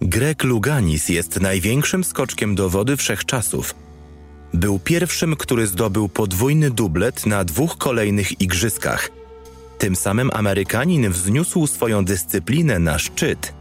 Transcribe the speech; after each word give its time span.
Greg 0.00 0.44
Luganis 0.44 1.08
jest 1.08 1.40
największym 1.40 2.04
skoczkiem 2.04 2.54
do 2.54 2.70
wody 2.70 2.96
wszechczasów. 2.96 3.74
Był 4.54 4.78
pierwszym, 4.78 5.36
który 5.36 5.66
zdobył 5.66 6.08
podwójny 6.08 6.70
dublet 6.70 7.26
na 7.26 7.44
dwóch 7.44 7.78
kolejnych 7.78 8.40
igrzyskach. 8.40 9.10
Tym 9.78 9.96
samym 9.96 10.30
Amerykanin 10.32 11.10
wzniósł 11.10 11.66
swoją 11.66 12.04
dyscyplinę 12.04 12.78
na 12.78 12.98
szczyt. 12.98 13.54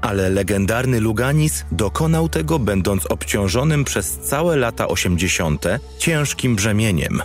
Ale 0.00 0.30
legendarny 0.30 1.00
Luganis 1.00 1.64
dokonał 1.72 2.28
tego 2.28 2.58
będąc 2.58 3.06
obciążonym 3.06 3.84
przez 3.84 4.18
całe 4.18 4.56
lata 4.56 4.88
80. 4.88 5.64
ciężkim 5.98 6.56
brzemieniem. 6.56 7.22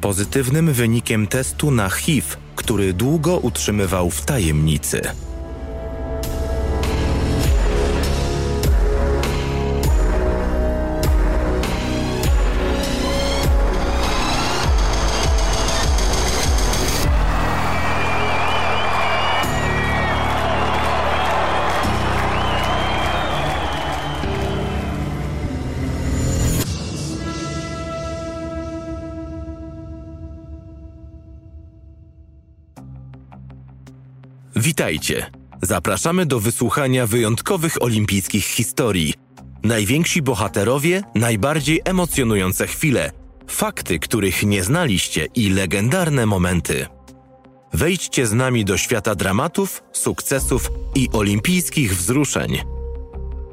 Pozytywnym 0.00 0.72
wynikiem 0.72 1.26
testu 1.26 1.70
na 1.70 1.90
HIV, 1.90 2.26
który 2.56 2.92
długo 2.92 3.38
utrzymywał 3.38 4.10
w 4.10 4.20
tajemnicy. 4.20 5.00
Witajcie. 34.86 35.30
Zapraszamy 35.62 36.26
do 36.26 36.40
wysłuchania 36.40 37.06
wyjątkowych 37.06 37.82
olimpijskich 37.82 38.44
historii. 38.44 39.14
Najwięksi 39.62 40.22
bohaterowie, 40.22 41.02
najbardziej 41.14 41.80
emocjonujące 41.84 42.66
chwile, 42.66 43.12
fakty, 43.48 43.98
których 43.98 44.42
nie 44.42 44.62
znaliście 44.62 45.26
i 45.34 45.50
legendarne 45.50 46.26
momenty. 46.26 46.86
Wejdźcie 47.72 48.26
z 48.26 48.32
nami 48.32 48.64
do 48.64 48.76
świata 48.76 49.14
dramatów, 49.14 49.82
sukcesów 49.92 50.70
i 50.94 51.08
olimpijskich 51.12 51.96
wzruszeń. 51.96 52.58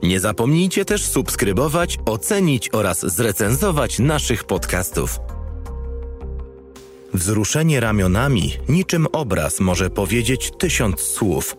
Nie 0.03 0.19
zapomnijcie 0.19 0.85
też 0.85 1.05
subskrybować, 1.05 1.97
ocenić 2.05 2.69
oraz 2.73 3.05
zrecenzować 3.05 3.99
naszych 3.99 4.43
podcastów. 4.43 5.19
Wzruszenie 7.13 7.79
ramionami, 7.79 8.53
niczym 8.69 9.07
obraz, 9.11 9.59
może 9.59 9.89
powiedzieć 9.89 10.51
tysiąc 10.57 11.01
słów. 11.01 11.55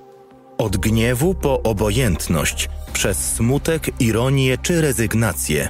Od 0.58 0.76
gniewu 0.76 1.34
po 1.34 1.62
obojętność, 1.62 2.68
przez 2.92 3.32
smutek, 3.34 3.90
ironię 4.00 4.58
czy 4.58 4.80
rezygnację. 4.80 5.68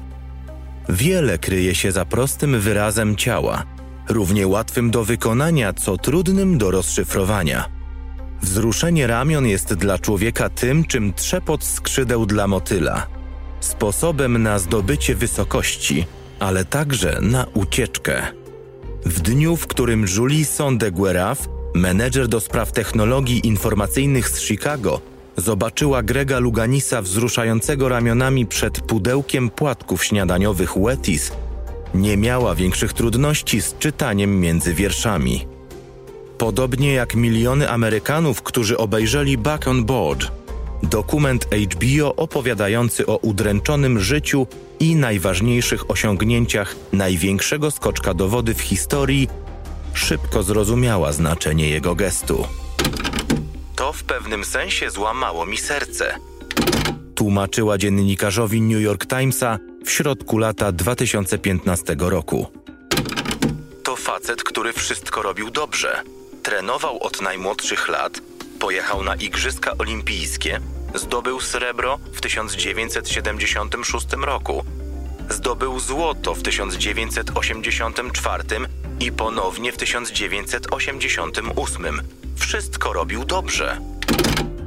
Wiele 0.88 1.38
kryje 1.38 1.74
się 1.74 1.92
za 1.92 2.05
prostym 2.05 2.60
wyrazem 2.60 3.16
ciała, 3.16 3.64
równie 4.08 4.46
łatwym 4.46 4.90
do 4.90 5.05
wykonania, 5.05 5.72
co 5.72 5.96
trudnym 5.96 6.58
do 6.58 6.70
rozszyfrowania. 6.70 7.68
Wzruszenie 8.42 9.06
ramion 9.06 9.46
jest 9.46 9.74
dla 9.74 9.98
człowieka 9.98 10.48
tym, 10.48 10.84
czym 10.84 11.12
trzepot 11.12 11.64
skrzydeł 11.64 12.27
dla 12.27 12.46
motyla. 12.46 13.06
Sposobem 13.60 14.42
na 14.42 14.58
zdobycie 14.58 15.14
wysokości, 15.14 16.06
ale 16.40 16.64
także 16.64 17.18
na 17.20 17.46
ucieczkę. 17.55 18.44
W 19.05 19.20
dniu, 19.20 19.56
w 19.56 19.66
którym 19.66 20.06
Julie 20.16 20.44
Sondegueraf, 20.44 21.48
menedżer 21.74 22.28
do 22.28 22.41
spraw 22.41 22.72
technologii 22.72 23.46
informacyjnych 23.46 24.28
z 24.28 24.41
Chicago, 24.41 25.00
zobaczyła 25.36 26.02
Grega 26.02 26.38
Luganisa 26.38 27.02
wzruszającego 27.02 27.88
ramionami 27.88 28.46
przed 28.46 28.80
pudełkiem 28.80 29.50
płatków 29.50 30.05
śniadaniowych 30.05 30.79
Wettis, 30.79 31.33
nie 31.95 32.17
miała 32.17 32.55
większych 32.55 32.92
trudności 32.92 33.62
z 33.62 33.79
czytaniem 33.79 34.40
między 34.40 34.74
wierszami. 34.74 35.46
Podobnie 36.39 36.92
jak 36.92 37.14
miliony 37.14 37.70
Amerykanów, 37.70 38.42
którzy 38.42 38.79
obejrzeli 38.79 39.39
Back 39.39 39.68
on 39.68 39.84
Board, 39.84 40.33
dokument 40.83 41.46
HBO 41.46 42.17
opowiadający 42.17 43.06
o 43.06 43.17
udręczonym 43.17 44.00
życiu 44.00 44.46
i 44.80 44.96
najważniejszych 44.96 45.90
osiągnięciach 45.90 46.77
największego 46.92 47.70
skoczka 47.70 48.14
do 48.14 48.29
wody 48.29 48.55
w 48.55 48.61
historii, 48.61 49.29
szybko 49.95 50.42
zrozumiała 50.42 51.12
znaczenie 51.12 51.68
jego 51.68 51.95
gestu. 51.95 52.46
To 53.77 53.92
w 53.92 54.05
pewnym 54.05 54.45
sensie 54.45 54.90
złamało 54.90 55.46
mi 55.46 55.58
serce. 55.58 56.14
Tłumaczyła 57.14 57.79
dziennikarzowi 57.79 58.62
New 58.62 58.83
York 58.83 59.07
Timesa 59.07 59.58
w 59.85 59.90
środku 59.90 60.39
lata 60.39 60.73
2015 60.73 61.96
roku. 61.98 62.46
To 63.83 63.96
facet, 63.96 64.42
który 64.42 64.73
wszystko 64.73 65.23
robił 65.23 65.51
dobrze. 65.51 66.02
Trenował 66.42 67.02
od 67.02 67.20
najmłodszych 67.20 67.89
lat, 67.89 68.20
pojechał 68.58 69.05
na 69.05 69.14
Igrzyska 69.14 69.73
Olimpijskie, 69.79 70.61
zdobył 70.94 71.40
srebro 71.40 71.98
w 72.12 72.20
1976 72.20 74.06
roku, 74.12 74.64
zdobył 75.30 75.80
złoto 75.80 76.34
w 76.34 76.42
1984 76.42 78.44
i 79.00 79.12
ponownie 79.12 79.72
w 79.72 79.77
1988. 79.77 82.02
Wszystko 82.36 82.92
robił 82.92 83.24
dobrze. 83.24 83.80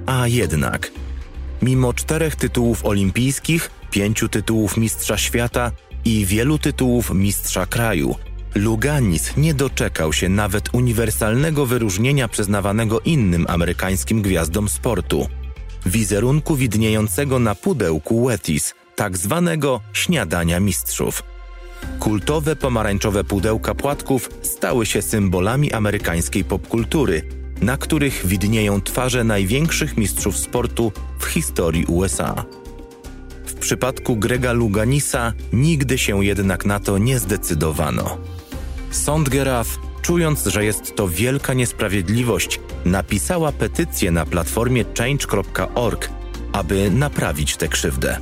A 0.06 0.28
jednak, 0.28 0.92
mimo 1.62 1.94
czterech 1.94 2.36
tytułów 2.36 2.86
olimpijskich, 2.86 3.72
pięciu 3.92 4.30
tytułów 4.30 4.78
Mistrza 4.78 5.18
Świata 5.18 5.72
i 6.06 6.26
wielu 6.26 6.58
tytułów 6.58 7.14
Mistrza 7.14 7.66
Kraju, 7.66 8.16
Luganis 8.56 9.38
nie 9.38 9.54
doczekał 9.54 10.14
się 10.14 10.30
nawet 10.30 10.74
uniwersalnego 10.74 11.66
wyróżnienia 11.66 12.28
przyznawanego 12.28 13.00
innym 13.00 13.46
amerykańskim 13.50 14.22
gwiazdom 14.22 14.70
sportu 14.70 15.28
wizerunku 15.88 16.56
widniejącego 16.56 17.40
na 17.40 17.56
pudełku 17.56 18.26
Wettis, 18.26 18.74
tak 18.96 19.18
zwanego 19.18 19.82
śniadania 19.94 20.60
mistrzów. 20.60 21.24
Kultowe 22.00 22.56
pomarańczowe 22.56 23.24
pudełka 23.24 23.76
płatków 23.76 24.30
stały 24.42 24.86
się 24.86 25.02
symbolami 25.02 25.74
amerykańskiej 25.74 26.44
popkultury, 26.44 27.22
na 27.62 27.78
których 27.78 28.26
widnieją 28.26 28.82
twarze 28.82 29.24
największych 29.24 29.98
mistrzów 29.98 30.38
sportu 30.38 30.92
w 31.20 31.26
historii 31.26 31.86
USA. 31.86 32.46
W 33.46 33.54
przypadku 33.54 34.16
Grega 34.16 34.54
Luganisa 34.54 35.34
nigdy 35.54 35.98
się 35.98 36.26
jednak 36.26 36.66
na 36.66 36.80
to 36.80 36.98
nie 36.98 37.20
zdecydowano. 37.20 38.18
Sąd 38.92 39.30
Geraf, 39.30 39.80
czując, 40.08 40.46
że 40.46 40.66
jest 40.66 40.96
to 40.96 41.08
wielka 41.08 41.54
niesprawiedliwość, 41.54 42.60
napisała 42.86 43.52
petycję 43.52 44.12
na 44.12 44.26
platformie 44.26 44.86
change.org, 44.98 46.10
aby 46.52 46.92
naprawić 46.92 47.58
tę 47.58 47.68
krzywdę. 47.68 48.18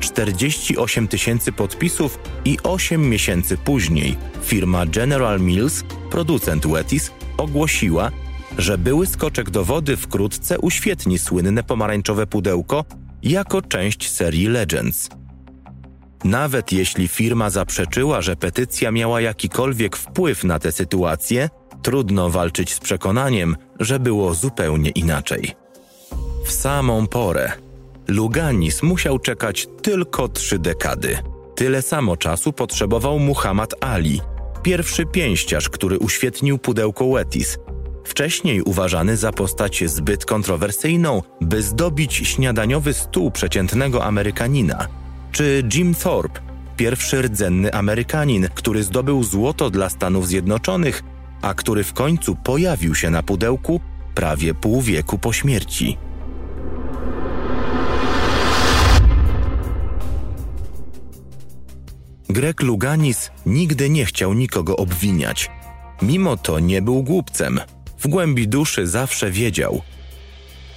48 0.00 1.08
tysięcy 1.08 1.52
podpisów 1.52 2.18
i 2.44 2.58
8 2.62 3.08
miesięcy 3.08 3.56
później 3.56 4.16
firma 4.42 4.86
General 4.86 5.40
Mills, 5.40 5.84
producent 6.10 6.66
Wettis, 6.66 7.10
ogłosiła, 7.36 8.10
że 8.58 8.78
były 8.78 9.06
skoczek 9.06 9.50
do 9.50 9.64
wody 9.64 9.96
wkrótce 9.96 10.58
uświetni 10.58 11.18
słynne 11.18 11.62
pomarańczowe 11.62 12.26
pudełko 12.26 12.84
jako 13.22 13.62
część 13.62 14.10
serii 14.10 14.46
Legends. 14.46 15.10
Nawet 16.24 16.72
jeśli 16.72 17.08
firma 17.08 17.50
zaprzeczyła, 17.50 18.22
że 18.22 18.36
petycja 18.36 18.90
miała 18.90 19.20
jakikolwiek 19.20 19.96
wpływ 19.96 20.44
na 20.44 20.58
tę 20.58 20.72
sytuację, 20.72 21.48
trudno 21.82 22.30
walczyć 22.30 22.74
z 22.74 22.80
przekonaniem, 22.80 23.56
że 23.80 23.98
było 24.00 24.34
zupełnie 24.34 24.90
inaczej. 24.90 25.54
W 26.44 26.52
samą 26.52 27.06
porę 27.06 27.52
Luganis 28.08 28.82
musiał 28.82 29.18
czekać 29.18 29.66
tylko 29.82 30.28
trzy 30.28 30.58
dekady. 30.58 31.18
Tyle 31.54 31.82
samo 31.82 32.16
czasu 32.16 32.52
potrzebował 32.52 33.18
Muhammad 33.18 33.74
Ali, 33.80 34.20
pierwszy 34.62 35.06
pięściarz, 35.06 35.68
który 35.68 35.98
uświetnił 35.98 36.58
pudełko 36.58 37.08
Wettis, 37.12 37.58
wcześniej 38.04 38.62
uważany 38.62 39.16
za 39.16 39.32
postać 39.32 39.84
zbyt 39.86 40.24
kontrowersyjną, 40.24 41.22
by 41.40 41.62
zdobić 41.62 42.14
śniadaniowy 42.14 42.94
stół 42.94 43.30
przeciętnego 43.30 44.04
Amerykanina, 44.04 44.88
czy 45.32 45.68
Jim 45.74 45.94
Thorpe, 45.94 46.40
pierwszy 46.76 47.22
rdzenny 47.22 47.72
Amerykanin, 47.74 48.48
który 48.54 48.82
zdobył 48.82 49.24
złoto 49.24 49.70
dla 49.70 49.88
Stanów 49.88 50.28
Zjednoczonych, 50.28 51.02
a 51.42 51.54
który 51.54 51.84
w 51.84 51.92
końcu 51.92 52.36
pojawił 52.36 52.94
się 52.94 53.10
na 53.10 53.22
pudełku 53.22 53.80
prawie 54.14 54.54
pół 54.54 54.82
wieku 54.82 55.18
po 55.18 55.32
śmierci. 55.32 55.96
Greg 62.28 62.62
Luganis 62.62 63.30
nigdy 63.46 63.90
nie 63.90 64.04
chciał 64.04 64.34
nikogo 64.34 64.76
obwiniać. 64.76 65.50
Mimo 66.02 66.36
to 66.36 66.58
nie 66.58 66.82
był 66.82 67.02
głupcem. 67.02 67.60
W 67.98 68.08
głębi 68.08 68.48
duszy 68.48 68.86
zawsze 68.86 69.30
wiedział. 69.30 69.82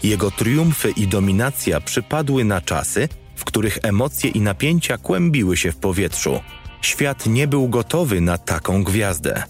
Jego 0.04 0.32
triumfy 0.32 0.92
i 0.92 1.08
dominacja 1.08 1.82
przypadły 1.82 2.44
na 2.44 2.62
czasy, 2.62 3.10
w 3.42 3.44
których 3.44 3.78
emocje 3.84 4.30
i 4.30 4.42
napięcia 4.42 4.98
kłębiły 4.98 5.58
się 5.58 5.72
w 5.72 5.78
powietrzu. 5.78 6.40
Świat 6.82 7.26
nie 7.26 7.48
był 7.48 7.70
gotowy 7.70 8.22
na 8.22 8.38
taką 8.38 8.84
gwiazdę. 8.84 9.44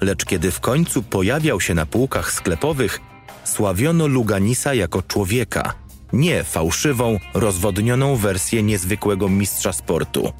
Lecz 0.00 0.24
kiedy 0.24 0.50
w 0.50 0.60
końcu 0.60 1.02
pojawiał 1.02 1.60
się 1.60 1.74
na 1.74 1.86
półkach 1.86 2.32
sklepowych, 2.32 3.00
sławiono 3.44 4.06
Luganisa 4.06 4.74
jako 4.74 5.02
człowieka, 5.02 5.74
nie 6.12 6.44
fałszywą, 6.44 7.18
rozwodnioną 7.34 8.16
wersję 8.16 8.62
niezwykłego 8.62 9.28
mistrza 9.28 9.72
sportu. 9.72 10.32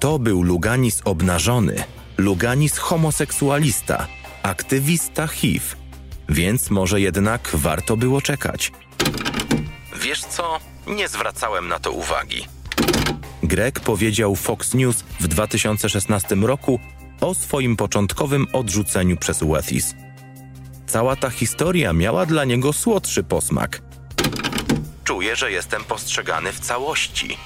To 0.00 0.18
był 0.18 0.42
Luganis 0.42 1.00
obnażony, 1.04 1.84
Luganis 2.18 2.78
homoseksualista, 2.78 4.06
aktywista 4.42 5.26
HIV, 5.26 5.64
więc 6.28 6.70
może 6.70 7.00
jednak 7.00 7.50
warto 7.54 7.96
było 7.96 8.20
czekać. 8.20 8.72
Wiesz 10.02 10.20
co? 10.20 10.71
Nie 10.86 11.08
zwracałem 11.08 11.68
na 11.68 11.78
to 11.78 11.92
uwagi. 11.92 12.46
Greg 13.42 13.80
powiedział 13.80 14.36
Fox 14.36 14.74
News 14.74 15.04
w 15.20 15.28
2016 15.28 16.34
roku 16.34 16.80
o 17.20 17.34
swoim 17.34 17.76
początkowym 17.76 18.46
odrzuceniu 18.52 19.16
przez 19.16 19.42
Wethis. 19.42 19.94
Cała 20.86 21.16
ta 21.16 21.30
historia 21.30 21.92
miała 21.92 22.26
dla 22.26 22.44
niego 22.44 22.72
słodszy 22.72 23.22
posmak. 23.22 23.82
Czuję, 25.04 25.36
że 25.36 25.52
jestem 25.52 25.84
postrzegany 25.84 26.52
w 26.52 26.60
całości. 26.60 27.36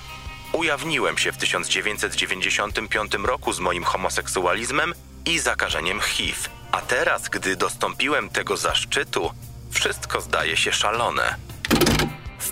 Ujawniłem 0.53 1.19
się 1.19 1.32
w 1.32 1.37
1995 1.37 3.15
roku 3.15 3.53
z 3.53 3.61
moim 3.61 3.85
homoseksualizmem 3.85 4.94
i 5.27 5.39
zakażeniem 5.39 6.00
HIV, 6.00 6.39
a 6.73 6.81
teraz, 6.81 7.29
gdy 7.29 7.56
dostąpiłem 7.56 8.29
tego 8.29 8.56
zaszczytu, 8.56 9.31
wszystko 9.71 10.21
zdaje 10.21 10.56
się 10.56 10.73
szalone. 10.73 11.37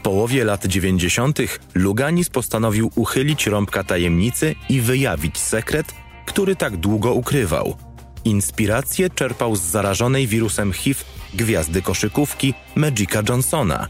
Połowie 0.05 0.45
lat 0.45 0.67
90. 0.67 1.39
Luganis 1.75 2.31
postanowił 2.31 2.91
uchylić 2.95 3.47
rąbka 3.47 3.85
tajemnicy 3.85 4.55
i 4.69 4.81
wyjawić 4.81 5.39
sekret, 5.39 5.87
który 6.27 6.57
tak 6.57 6.77
długo 6.77 7.13
ukrywał. 7.13 7.77
Inspirację 8.25 9.11
czerpał 9.11 9.57
z 9.57 9.61
zarażonej 9.61 10.27
wirusem 10.27 10.73
HIV 10.73 11.05
gwiazdy 11.35 11.83
koszykówki 11.83 12.55
Magica 12.75 13.23
Johnsona, 13.29 13.87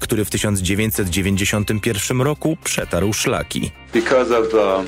który 0.00 0.24
w 0.24 0.30
1991 0.30 2.20
roku 2.20 2.56
przetarł 2.64 3.12
szlaki. 3.12 3.70
Because 3.92 4.38
of 4.38 4.50
the, 4.50 4.84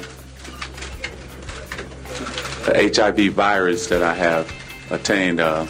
the 2.66 2.78
HIV 2.78 3.16
virus 3.16 3.88
that 3.88 4.16
I 4.16 4.20
have 4.20 4.44
attained, 4.90 5.40
uh, 5.40 5.66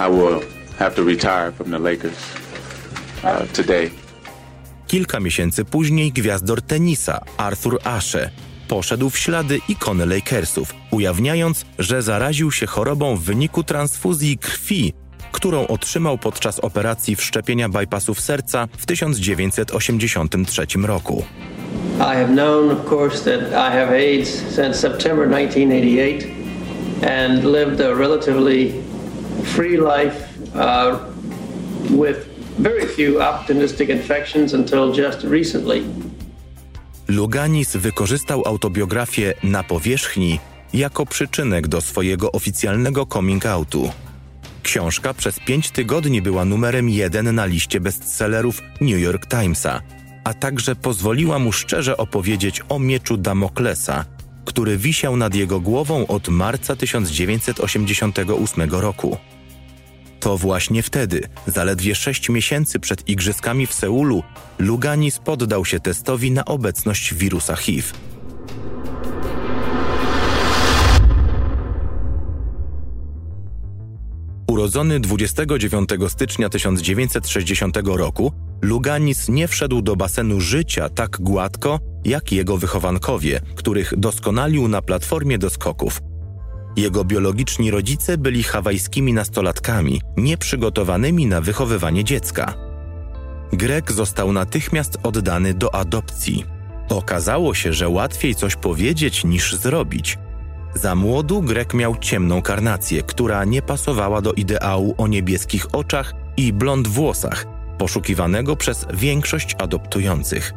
I 0.00 0.10
will 0.10 0.40
have 0.78 0.94
to 0.94 1.04
retire 1.04 1.52
from 1.52 1.70
the 1.70 1.78
Lakers. 1.78 2.41
Kilka 4.86 5.20
miesięcy 5.20 5.64
później 5.64 6.12
gwiazdor 6.12 6.62
tenisa 6.62 7.20
Arthur 7.36 7.78
Ashe 7.84 8.30
poszedł 8.68 9.10
w 9.10 9.18
ślady 9.18 9.58
ikony 9.68 10.06
Lakersów, 10.06 10.74
ujawniając, 10.90 11.64
że 11.78 12.02
zaraził 12.02 12.52
się 12.52 12.66
chorobą 12.66 13.16
w 13.16 13.22
wyniku 13.22 13.64
transfuzji 13.64 14.38
krwi, 14.38 14.92
którą 15.32 15.66
otrzymał 15.66 16.18
podczas 16.18 16.60
operacji 16.60 17.16
wszczepienia 17.16 17.68
bypassów 17.68 18.20
serca 18.20 18.68
w 18.78 18.86
1983 18.86 20.66
roku. 20.82 21.24
I 21.96 22.14
have 22.16 22.28
known, 22.28 22.70
of 22.70 22.92
course, 22.92 23.24
that 23.24 23.40
I 23.50 23.72
have 23.72 23.90
AIDS 23.90 24.28
since 24.28 24.74
September 24.74 25.28
1988 25.28 26.42
and 27.02 27.44
lived 27.44 27.80
a 27.80 27.94
relatively 27.94 28.72
free 29.44 29.76
life 29.76 30.16
uh, 30.54 30.98
with 31.90 32.31
very 32.62 32.86
few 32.86 33.20
opportunistic 33.20 33.88
infections 33.88 34.54
until 34.54 35.04
just 35.04 35.24
recently. 35.24 35.82
Luganis 37.08 37.76
wykorzystał 37.76 38.42
autobiografię 38.46 39.34
na 39.42 39.62
powierzchni 39.62 40.40
jako 40.74 41.06
przyczynek 41.06 41.68
do 41.68 41.80
swojego 41.80 42.32
oficjalnego 42.32 43.06
coming 43.06 43.46
outu. 43.46 43.90
Książka 44.62 45.14
przez 45.14 45.40
pięć 45.40 45.70
tygodni 45.70 46.22
była 46.22 46.44
numerem 46.44 46.88
jeden 46.88 47.34
na 47.34 47.46
liście 47.46 47.80
bestsellerów 47.80 48.62
New 48.80 49.00
York 49.00 49.26
Timesa, 49.26 49.80
a 50.24 50.34
także 50.34 50.76
pozwoliła 50.76 51.38
mu 51.38 51.52
szczerze 51.52 51.96
opowiedzieć 51.96 52.62
o 52.68 52.78
mieczu 52.78 53.16
Damoklesa, 53.16 54.04
który 54.44 54.76
wisiał 54.76 55.16
nad 55.16 55.34
jego 55.34 55.60
głową 55.60 56.06
od 56.06 56.28
marca 56.28 56.76
1988 56.76 58.70
roku. 58.70 59.16
To 60.22 60.38
właśnie 60.38 60.82
wtedy, 60.82 61.20
zaledwie 61.46 61.94
sześć 61.94 62.28
miesięcy 62.28 62.80
przed 62.80 63.08
igrzyskami 63.08 63.66
w 63.66 63.74
Seulu, 63.74 64.22
Luganis 64.58 65.18
poddał 65.18 65.64
się 65.64 65.80
testowi 65.80 66.30
na 66.30 66.44
obecność 66.44 67.14
wirusa 67.14 67.56
HIV. 67.56 67.88
Urodzony 74.50 75.00
29 75.00 75.90
stycznia 76.08 76.48
1960 76.48 77.76
roku, 77.84 78.32
Luganis 78.62 79.28
nie 79.28 79.48
wszedł 79.48 79.82
do 79.82 79.96
basenu 79.96 80.40
życia 80.40 80.88
tak 80.88 81.20
gładko 81.20 81.78
jak 82.04 82.32
jego 82.32 82.56
wychowankowie, 82.56 83.40
których 83.56 83.94
doskonalił 83.96 84.68
na 84.68 84.82
platformie 84.82 85.38
do 85.38 85.50
skoków. 85.50 86.11
Jego 86.76 87.04
biologiczni 87.04 87.70
rodzice 87.70 88.18
byli 88.18 88.42
hawajskimi 88.42 89.12
nastolatkami, 89.12 90.00
nieprzygotowanymi 90.16 91.26
na 91.26 91.40
wychowywanie 91.40 92.04
dziecka. 92.04 92.54
Greg 93.52 93.92
został 93.92 94.32
natychmiast 94.32 94.98
oddany 95.02 95.54
do 95.54 95.74
adopcji. 95.74 96.44
Okazało 96.88 97.54
się, 97.54 97.72
że 97.72 97.88
łatwiej 97.88 98.34
coś 98.34 98.56
powiedzieć 98.56 99.24
niż 99.24 99.54
zrobić. 99.54 100.18
Za 100.74 100.94
młodu 100.94 101.42
Greg 101.42 101.74
miał 101.74 101.96
ciemną 101.96 102.42
karnację, 102.42 103.02
która 103.02 103.44
nie 103.44 103.62
pasowała 103.62 104.22
do 104.22 104.32
ideału 104.32 104.94
o 104.98 105.08
niebieskich 105.08 105.74
oczach 105.74 106.14
i 106.36 106.52
blond 106.52 106.88
włosach, 106.88 107.46
poszukiwanego 107.78 108.56
przez 108.56 108.86
większość 108.94 109.56
adoptujących. 109.58 110.52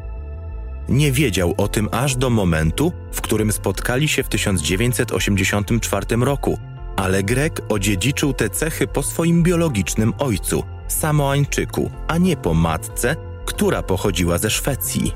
Nie 0.89 1.11
wiedział 1.11 1.53
o 1.57 1.67
tym 1.67 1.89
aż 1.91 2.15
do 2.15 2.29
momentu, 2.29 2.91
w 3.11 3.21
którym 3.21 3.51
spotkali 3.51 4.07
się 4.07 4.23
w 4.23 4.29
1984 4.29 6.05
roku, 6.15 6.59
ale 6.95 7.23
Greg 7.23 7.61
odziedziczył 7.69 8.33
te 8.33 8.49
cechy 8.49 8.87
po 8.87 9.03
swoim 9.03 9.43
biologicznym 9.43 10.13
ojcu, 10.17 10.63
Samoańczyku, 10.87 11.91
a 12.07 12.18
nie 12.18 12.37
po 12.37 12.54
matce, 12.54 13.15
która 13.45 13.83
pochodziła 13.83 14.37
ze 14.37 14.49
Szwecji. 14.49 15.11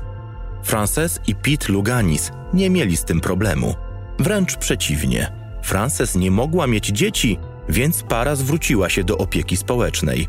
Frances 0.62 1.20
i 1.26 1.34
Pete 1.34 1.72
Luganis 1.72 2.30
nie 2.54 2.70
mieli 2.70 2.96
z 2.96 3.04
tym 3.04 3.20
problemu. 3.20 3.74
Wręcz 4.18 4.56
przeciwnie. 4.56 5.32
Frances 5.62 6.14
nie 6.14 6.30
mogła 6.30 6.66
mieć 6.66 6.86
dzieci, 6.86 7.38
więc 7.68 8.02
para 8.02 8.36
zwróciła 8.36 8.88
się 8.88 9.04
do 9.04 9.18
opieki 9.18 9.56
społecznej. 9.56 10.28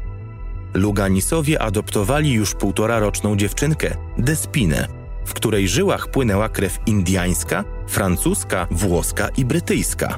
Luganisowie 0.74 1.62
adoptowali 1.62 2.34
już 2.34 2.56
półtora 2.56 3.00
roczną 3.00 3.36
dziewczynkę, 3.36 3.96
Despinę, 4.18 5.01
w 5.32 5.34
której 5.34 5.68
żyłach 5.68 6.08
płynęła 6.08 6.50
krew 6.50 6.80
indiańska, 6.86 7.64
francuska, 7.88 8.68
włoska 8.72 9.30
i 9.38 9.46
brytyjska. 9.46 10.18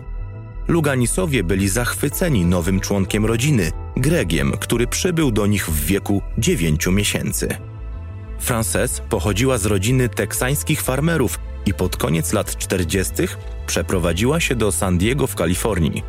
Luganisowie 0.68 1.44
byli 1.44 1.70
zachwyceni 1.70 2.46
nowym 2.46 2.80
członkiem 2.80 3.26
rodziny, 3.26 3.72
Gregiem, 3.98 4.52
który 4.60 4.88
przybył 4.88 5.32
do 5.32 5.48
nich 5.48 5.70
w 5.70 5.86
wieku 5.86 6.22
9 6.38 6.88
miesięcy. 6.88 7.58
Frances 8.40 9.02
pochodziła 9.10 9.58
z 9.58 9.66
rodziny 9.66 10.10
teksańskich 10.10 10.82
farmerów 10.82 11.40
i 11.66 11.74
pod 11.74 11.98
koniec 11.98 12.34
lat 12.34 12.58
40. 12.58 13.14
przeprowadziła 13.68 14.40
się 14.40 14.56
do 14.56 14.72
San 14.72 14.98
Diego 14.98 15.28
w 15.28 15.36
Kalifornii. 15.36 16.04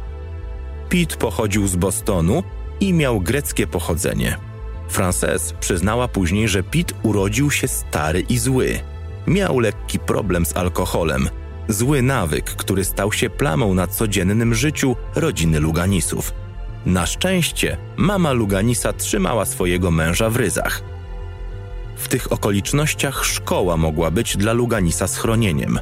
Pete 0.88 1.16
pochodził 1.16 1.66
z 1.66 1.76
Bostonu 1.76 2.42
i 2.80 2.92
miał 2.92 3.20
greckie 3.20 3.66
pochodzenie. 3.66 4.36
Frances 4.88 5.52
przyznała 5.60 6.08
później, 6.08 6.48
że 6.48 6.62
Pete 6.62 6.94
urodził 7.02 7.50
się 7.50 7.68
stary 7.68 8.20
i 8.20 8.38
zły. 8.38 8.80
Miał 9.26 9.58
lekki 9.58 9.98
problem 9.98 10.46
z 10.46 10.56
alkoholem, 10.56 11.28
zły 11.68 12.02
nawyk, 12.02 12.44
który 12.44 12.84
stał 12.84 13.12
się 13.12 13.30
plamą 13.30 13.74
na 13.74 13.86
codziennym 13.86 14.54
życiu 14.54 14.96
rodziny 15.14 15.60
Luganisów. 15.60 16.32
Na 16.86 17.06
szczęście 17.06 17.76
mama 17.96 18.32
Luganisa 18.32 18.92
trzymała 18.92 19.44
swojego 19.44 19.90
męża 19.90 20.30
w 20.30 20.36
ryzach. 20.36 20.82
W 21.96 22.08
tych 22.08 22.32
okolicznościach 22.32 23.24
szkoła 23.24 23.76
mogła 23.76 24.10
być 24.10 24.36
dla 24.36 24.52
Luganisa 24.52 25.08
schronieniem. 25.08 25.78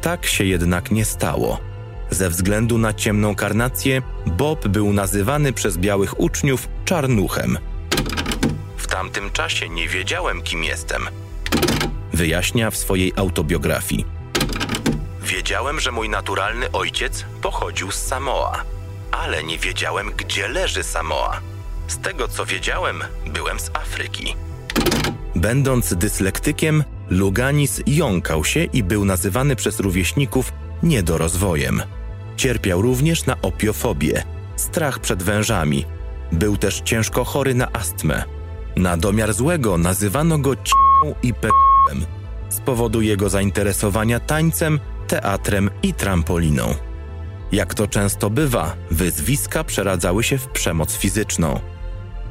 Tak 0.00 0.26
się 0.26 0.44
jednak 0.44 0.90
nie 0.90 1.04
stało. 1.04 1.60
Ze 2.10 2.30
względu 2.30 2.78
na 2.78 2.94
ciemną 2.94 3.34
karnację, 3.34 4.02
Bob 4.26 4.68
był 4.68 4.92
nazywany 4.92 5.52
przez 5.52 5.78
białych 5.78 6.20
uczniów 6.20 6.68
czarnuchem. 6.84 7.58
W 8.76 8.86
tamtym 8.86 9.30
czasie 9.30 9.68
nie 9.68 9.88
wiedziałem, 9.88 10.42
kim 10.42 10.64
jestem. 10.64 11.02
Wyjaśnia 12.12 12.70
w 12.70 12.76
swojej 12.76 13.12
autobiografii. 13.16 14.04
Wiedziałem, 15.22 15.80
że 15.80 15.92
mój 15.92 16.08
naturalny 16.08 16.72
ojciec 16.72 17.24
pochodził 17.42 17.90
z 17.92 18.06
Samoa, 18.06 18.64
ale 19.10 19.44
nie 19.44 19.58
wiedziałem, 19.58 20.12
gdzie 20.16 20.48
leży 20.48 20.82
Samoa. 20.82 21.40
Z 21.88 21.98
tego 21.98 22.28
co 22.28 22.46
wiedziałem, 22.46 23.04
byłem 23.26 23.60
z 23.60 23.70
Afryki. 23.74 24.36
Będąc 25.36 25.94
dyslektykiem, 25.94 26.84
Luganis 27.10 27.82
jąkał 27.86 28.44
się 28.44 28.64
i 28.64 28.82
był 28.82 29.04
nazywany 29.04 29.56
przez 29.56 29.80
rówieśników 29.80 30.52
niedorozwojem. 30.82 31.82
Cierpiał 32.36 32.82
również 32.82 33.26
na 33.26 33.36
opiofobię, 33.42 34.22
strach 34.56 34.98
przed 34.98 35.22
wężami. 35.22 35.84
Był 36.32 36.56
też 36.56 36.80
ciężko 36.84 37.24
chory 37.24 37.54
na 37.54 37.72
astmę. 37.72 38.24
Na 38.76 38.96
domiar 38.96 39.34
złego 39.34 39.78
nazywano 39.78 40.38
go 40.38 40.56
i 41.22 41.34
p***em 41.34 42.18
z 42.48 42.60
powodu 42.60 43.00
jego 43.00 43.28
zainteresowania 43.28 44.20
tańcem, 44.20 44.80
teatrem 45.06 45.70
i 45.82 45.94
trampoliną. 45.94 46.74
Jak 47.52 47.74
to 47.74 47.86
często 47.86 48.30
bywa, 48.30 48.76
wyzwiska 48.90 49.64
przeradzały 49.64 50.24
się 50.24 50.38
w 50.38 50.48
przemoc 50.48 50.96
fizyczną. 50.96 51.60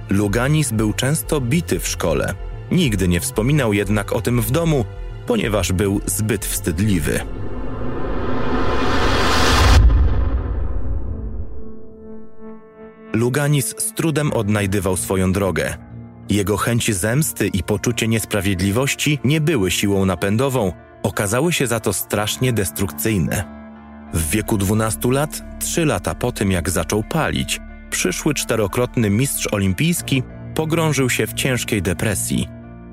Luganis 0.10 0.72
był 0.72 0.94
często 0.94 1.42
bity 1.42 1.80
w 1.80 1.88
szkole. 1.88 2.34
Nigdy 2.72 3.08
nie 3.08 3.20
wspominał 3.20 3.74
jednak 3.74 4.14
o 4.14 4.22
tym 4.22 4.42
w 4.42 4.52
domu, 4.52 4.86
ponieważ 5.28 5.72
był 5.72 6.02
zbyt 6.06 6.46
wstydliwy. 6.46 7.20
Luganis 13.14 13.76
z 13.78 13.94
trudem 13.94 14.34
odnajdywał 14.34 14.98
swoją 14.98 15.32
drogę. 15.32 15.87
Jego 16.30 16.58
chęć 16.58 16.96
zemsty 16.96 17.48
i 17.48 17.64
poczucie 17.64 18.08
niesprawiedliwości 18.08 19.20
nie 19.24 19.42
były 19.42 19.72
siłą 19.72 20.06
napędową, 20.06 20.74
okazały 21.04 21.54
się 21.54 21.68
za 21.68 21.80
to 21.80 21.94
strasznie 21.94 22.54
destrukcyjne. 22.54 23.58
W 24.14 24.30
wieku 24.30 24.58
12 24.58 25.12
lat, 25.12 25.44
trzy 25.60 25.86
lata 25.86 26.16
po 26.16 26.32
tym 26.32 26.52
jak 26.52 26.70
zaczął 26.70 27.04
palić, 27.04 27.62
przyszły 27.90 28.34
czterokrotny 28.34 29.10
mistrz 29.10 29.48
olimpijski 29.52 30.24
pogrążył 30.56 31.10
się 31.10 31.28
w 31.28 31.34
ciężkiej 31.34 31.82
depresji. 31.82 32.48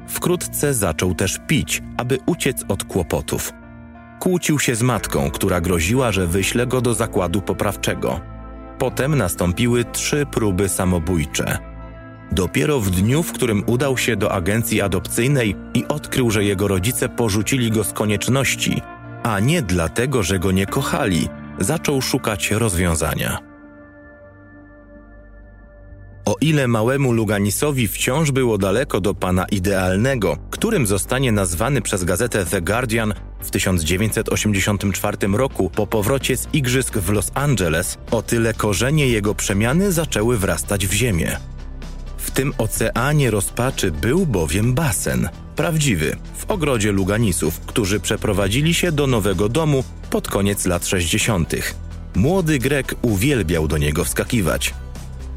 Wkrótce 0.09 0.75
zaczął 0.75 1.15
też 1.15 1.41
pić, 1.47 1.83
aby 1.97 2.19
uciec 2.27 2.65
od 2.69 2.85
kłopotów. 2.85 3.53
Kłócił 4.21 4.59
się 4.59 4.75
z 4.75 4.83
matką, 4.83 5.31
która 5.31 5.61
groziła, 5.61 6.13
że 6.13 6.27
wyśle 6.27 6.67
go 6.67 6.81
do 6.81 6.95
zakładu 6.95 7.43
poprawczego. 7.43 8.21
Potem 8.79 9.15
nastąpiły 9.15 9.85
trzy 9.85 10.27
próby 10.27 10.69
samobójcze. 10.69 11.74
Dopiero 12.33 12.81
w 12.81 12.91
dniu, 12.91 13.23
w 13.23 13.33
którym 13.33 13.63
udał 13.67 13.99
się 13.99 14.17
do 14.17 14.33
agencji 14.33 14.81
adopcyjnej 14.81 15.57
i 15.75 15.85
odkrył, 15.89 16.31
że 16.31 16.45
jego 16.45 16.69
rodzice 16.69 17.09
porzucili 17.09 17.71
go 17.71 17.85
z 17.85 17.93
konieczności, 17.93 18.83
a 19.23 19.41
nie 19.41 19.63
dlatego, 19.63 20.23
że 20.23 20.39
go 20.39 20.53
nie 20.53 20.67
kochali, 20.67 21.29
zaczął 21.59 22.03
szukać 22.03 22.51
rozwiązania. 22.51 23.55
O 26.25 26.37
ile 26.41 26.69
małemu 26.69 27.13
Luganisowi 27.13 27.89
wciąż 27.89 28.31
było 28.31 28.59
daleko 28.59 29.01
do 29.01 29.15
pana 29.15 29.47
idealnego, 29.51 30.37
którym 30.51 30.87
zostanie 30.87 31.33
nazwany 31.33 31.83
przez 31.83 32.05
gazetę 32.05 32.47
The 32.47 32.63
Guardian 32.63 33.15
w 33.41 33.51
1984 33.51 35.19
roku 35.33 35.71
po 35.71 35.87
powrocie 35.87 36.37
z 36.37 36.49
igrzysk 36.53 36.99
w 36.99 37.11
Los 37.11 37.31
Angeles, 37.35 37.99
o 38.11 38.23
tyle 38.23 38.55
korzenie 38.55 39.09
jego 39.09 39.35
przemiany 39.35 39.93
zaczęły 39.93 40.39
wrastać 40.39 40.87
w 40.87 40.93
ziemię. 40.93 41.37
Tym 42.35 42.53
oceanie 42.59 43.31
rozpaczy 43.31 43.91
był 43.91 44.27
bowiem 44.27 44.75
basen, 44.75 45.29
prawdziwy, 45.57 46.17
w 46.37 46.51
ogrodzie 46.51 46.93
Luganisów, 46.93 47.61
którzy 47.61 48.01
przeprowadzili 48.01 48.75
się 48.75 48.93
do 48.93 49.07
nowego 49.07 49.49
domu 49.49 49.85
pod 50.11 50.29
koniec 50.29 50.67
lat 50.67 50.87
60. 50.87 51.55
Młody 52.15 52.59
Grek 52.59 52.95
uwielbiał 53.03 53.69
do 53.69 53.79
niego 53.79 54.05
wskakiwać. 54.05 54.75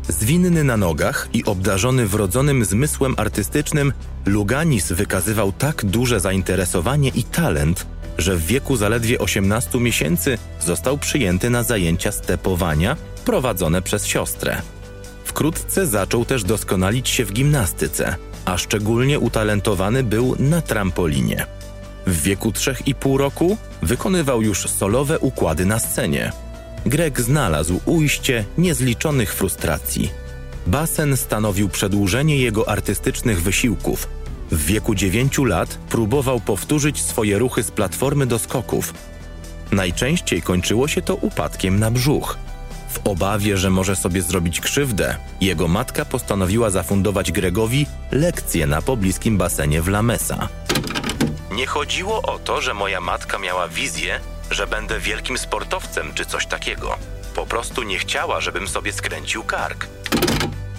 Zwinny 0.08 0.64
na 0.64 0.78
nogach 0.78 1.30
i 1.34 1.46
obdarzony 1.46 2.08
wrodzonym 2.08 2.66
zmysłem 2.66 3.16
artystycznym, 3.18 3.94
Luganis 4.26 4.92
wykazywał 4.92 5.52
tak 5.52 5.86
duże 5.86 6.20
zainteresowanie 6.20 7.10
i 7.10 7.24
talent, 7.24 7.88
że 8.18 8.36
w 8.36 8.46
wieku 8.46 8.78
zaledwie 8.78 9.20
18 9.20 9.80
miesięcy 9.80 10.38
został 10.60 10.98
przyjęty 10.98 11.50
na 11.50 11.64
zajęcia 11.64 12.12
stepowania 12.12 12.98
prowadzone 13.26 13.82
przez 13.82 14.06
siostrę. 14.06 14.62
Wkrótce 15.38 15.88
zaczął 15.88 16.26
też 16.26 16.44
doskonalić 16.44 17.10
się 17.10 17.26
w 17.26 17.34
gimnastyce, 17.34 18.16
a 18.46 18.58
szczególnie 18.58 19.20
utalentowany 19.20 20.04
był 20.04 20.36
na 20.40 20.62
trampolinie. 20.62 21.46
W 22.08 22.22
wieku 22.22 22.52
3,5 22.52 23.18
roku 23.18 23.58
wykonywał 23.82 24.42
już 24.42 24.70
solowe 24.70 25.20
układy 25.20 25.66
na 25.66 25.80
scenie. 25.80 26.32
Greg 26.86 27.22
znalazł 27.22 27.80
ujście 27.86 28.46
niezliczonych 28.58 29.34
frustracji. 29.34 30.10
Basen 30.68 31.18
stanowił 31.18 31.70
przedłużenie 31.70 32.38
jego 32.38 32.70
artystycznych 32.70 33.42
wysiłków. 33.42 34.08
W 34.52 34.66
wieku 34.66 34.96
9 34.96 35.38
lat 35.38 35.78
próbował 35.90 36.40
powtórzyć 36.40 37.02
swoje 37.02 37.40
ruchy 37.40 37.64
z 37.64 37.72
platformy 37.72 38.26
do 38.26 38.40
skoków. 38.40 38.94
Najczęściej 39.72 40.42
kończyło 40.42 40.88
się 40.88 41.02
to 41.02 41.16
upadkiem 41.16 41.80
na 41.80 41.92
brzuch– 41.92 42.38
w 42.98 43.08
obawie, 43.08 43.58
że 43.58 43.70
może 43.70 43.96
sobie 43.96 44.22
zrobić 44.22 44.60
krzywdę, 44.60 45.16
jego 45.42 45.68
matka 45.68 46.06
postanowiła 46.06 46.70
zafundować 46.70 47.32
Gregowi 47.32 47.86
lekcje 48.12 48.68
na 48.68 48.82
pobliskim 48.82 49.38
basenie 49.38 49.82
w 49.82 49.88
Lamesa. 49.88 50.50
Nie 51.52 51.68
chodziło 51.68 52.22
o 52.22 52.40
to, 52.40 52.62
że 52.62 52.74
moja 52.74 53.02
matka 53.02 53.40
miała 53.40 53.68
wizję, 53.68 54.20
że 54.52 54.68
będę 54.68 55.00
wielkim 55.00 55.38
sportowcem 55.38 56.14
czy 56.14 56.26
coś 56.26 56.46
takiego. 56.46 56.96
Po 57.36 57.46
prostu 57.46 57.84
nie 57.84 58.00
chciała, 58.00 58.42
żebym 58.42 58.68
sobie 58.68 58.94
skręcił 58.94 59.44
kark. 59.44 59.88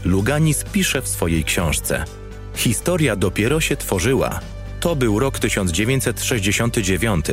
Luganis 0.05 0.65
pisze 0.65 1.03
w 1.03 1.09
swojej 1.09 1.45
książce. 1.45 2.05
Historia 2.55 3.17
dopiero 3.17 3.61
się 3.61 3.77
tworzyła. 3.77 4.41
To 4.81 4.97
był 4.97 5.19
rok 5.19 5.39
1969. 5.39 7.27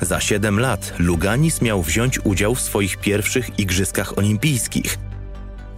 Za 0.00 0.20
7 0.20 0.60
lat 0.60 0.92
Luganis 0.98 1.62
miał 1.62 1.82
wziąć 1.82 2.18
udział 2.24 2.54
w 2.54 2.60
swoich 2.60 2.96
pierwszych 2.96 3.58
Igrzyskach 3.58 4.18
Olimpijskich. 4.18 4.98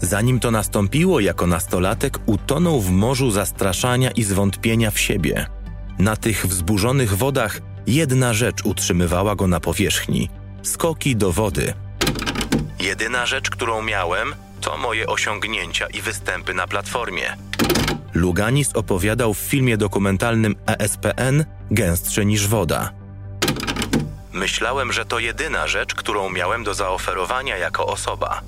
Zanim 0.00 0.40
to 0.40 0.50
nastąpiło, 0.50 1.20
jako 1.20 1.46
nastolatek 1.46 2.18
utonął 2.26 2.80
w 2.80 2.90
morzu 2.90 3.30
zastraszania 3.30 4.10
i 4.10 4.22
zwątpienia 4.22 4.90
w 4.90 4.98
siebie. 4.98 5.46
Na 5.98 6.16
tych 6.16 6.46
wzburzonych 6.46 7.16
wodach 7.16 7.60
jedna 7.86 8.34
rzecz 8.34 8.64
utrzymywała 8.64 9.36
go 9.36 9.46
na 9.46 9.60
powierzchni 9.60 10.28
skoki 10.62 11.16
do 11.16 11.32
wody. 11.32 11.74
Jedyna 12.80 13.26
rzecz, 13.26 13.50
którą 13.50 13.82
miałem, 13.82 14.34
to 14.60 14.76
moje 14.76 15.06
osiągnięcia 15.06 15.86
i 15.86 16.00
występy 16.00 16.54
na 16.54 16.66
platformie. 16.66 17.36
Luganis 18.14 18.72
opowiadał 18.72 19.34
w 19.34 19.38
filmie 19.38 19.76
dokumentalnym 19.76 20.56
ESPN 20.66 21.44
Gęstsze 21.70 22.24
niż 22.24 22.48
woda. 22.48 23.01
Myślałem, 24.32 24.92
że 24.92 25.04
to 25.04 25.18
jedyna 25.18 25.68
rzecz, 25.68 25.94
którą 25.94 26.30
miałem 26.30 26.64
do 26.64 26.74
zaoferowania 26.74 27.56
jako 27.56 27.86
osoba. 27.86 28.40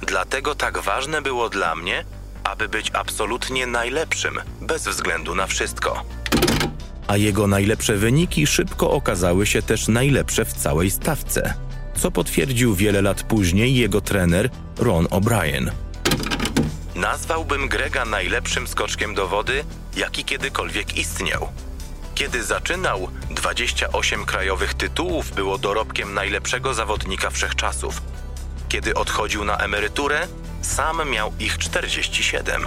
Dlatego 0.00 0.54
tak 0.54 0.78
ważne 0.78 1.22
było 1.22 1.48
dla 1.48 1.74
mnie, 1.74 2.04
aby 2.44 2.68
być 2.68 2.90
absolutnie 2.92 3.66
najlepszym, 3.66 4.40
bez 4.60 4.88
względu 4.88 5.34
na 5.34 5.46
wszystko. 5.46 6.02
A 7.06 7.16
jego 7.16 7.46
najlepsze 7.46 7.96
wyniki 7.96 8.46
szybko 8.46 8.90
okazały 8.90 9.46
się 9.46 9.62
też 9.62 9.88
najlepsze 9.88 10.44
w 10.44 10.52
całej 10.52 10.90
stawce, 10.90 11.54
co 11.96 12.10
potwierdził 12.10 12.74
wiele 12.74 13.02
lat 13.02 13.22
później 13.22 13.74
jego 13.74 14.00
trener 14.00 14.50
Ron 14.78 15.06
O'Brien. 15.06 15.70
Nazwałbym 16.94 17.68
Grega 17.68 18.04
najlepszym 18.04 18.66
skoczkiem 18.68 19.14
do 19.14 19.28
wody, 19.28 19.64
jaki 19.96 20.24
kiedykolwiek 20.24 20.96
istniał. 20.96 21.48
Kiedy 22.14 22.42
zaczynał, 22.42 23.08
28 23.30 24.24
krajowych 24.24 24.74
tytułów 24.74 25.34
było 25.34 25.58
dorobkiem 25.58 26.14
najlepszego 26.14 26.74
zawodnika 26.74 27.30
wszechczasów. 27.30 28.02
Kiedy 28.68 28.94
odchodził 28.94 29.44
na 29.44 29.56
emeryturę, 29.56 30.28
sam 30.62 31.10
miał 31.10 31.32
ich 31.38 31.58
47. 31.58 32.66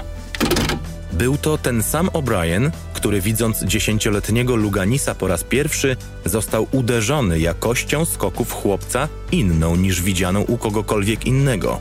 Był 1.11 1.37
to 1.37 1.57
ten 1.57 1.83
sam 1.83 2.07
O'Brien, 2.07 2.71
który 2.93 3.21
widząc 3.21 3.63
dziesięcioletniego 3.63 4.55
Luganisa 4.55 5.15
po 5.15 5.27
raz 5.27 5.43
pierwszy, 5.43 5.97
został 6.25 6.67
uderzony 6.71 7.39
jakością 7.39 8.05
skoków 8.05 8.51
chłopca 8.51 9.07
inną 9.31 9.75
niż 9.75 10.01
widzianą 10.01 10.41
u 10.41 10.57
kogokolwiek 10.57 11.25
innego. 11.25 11.79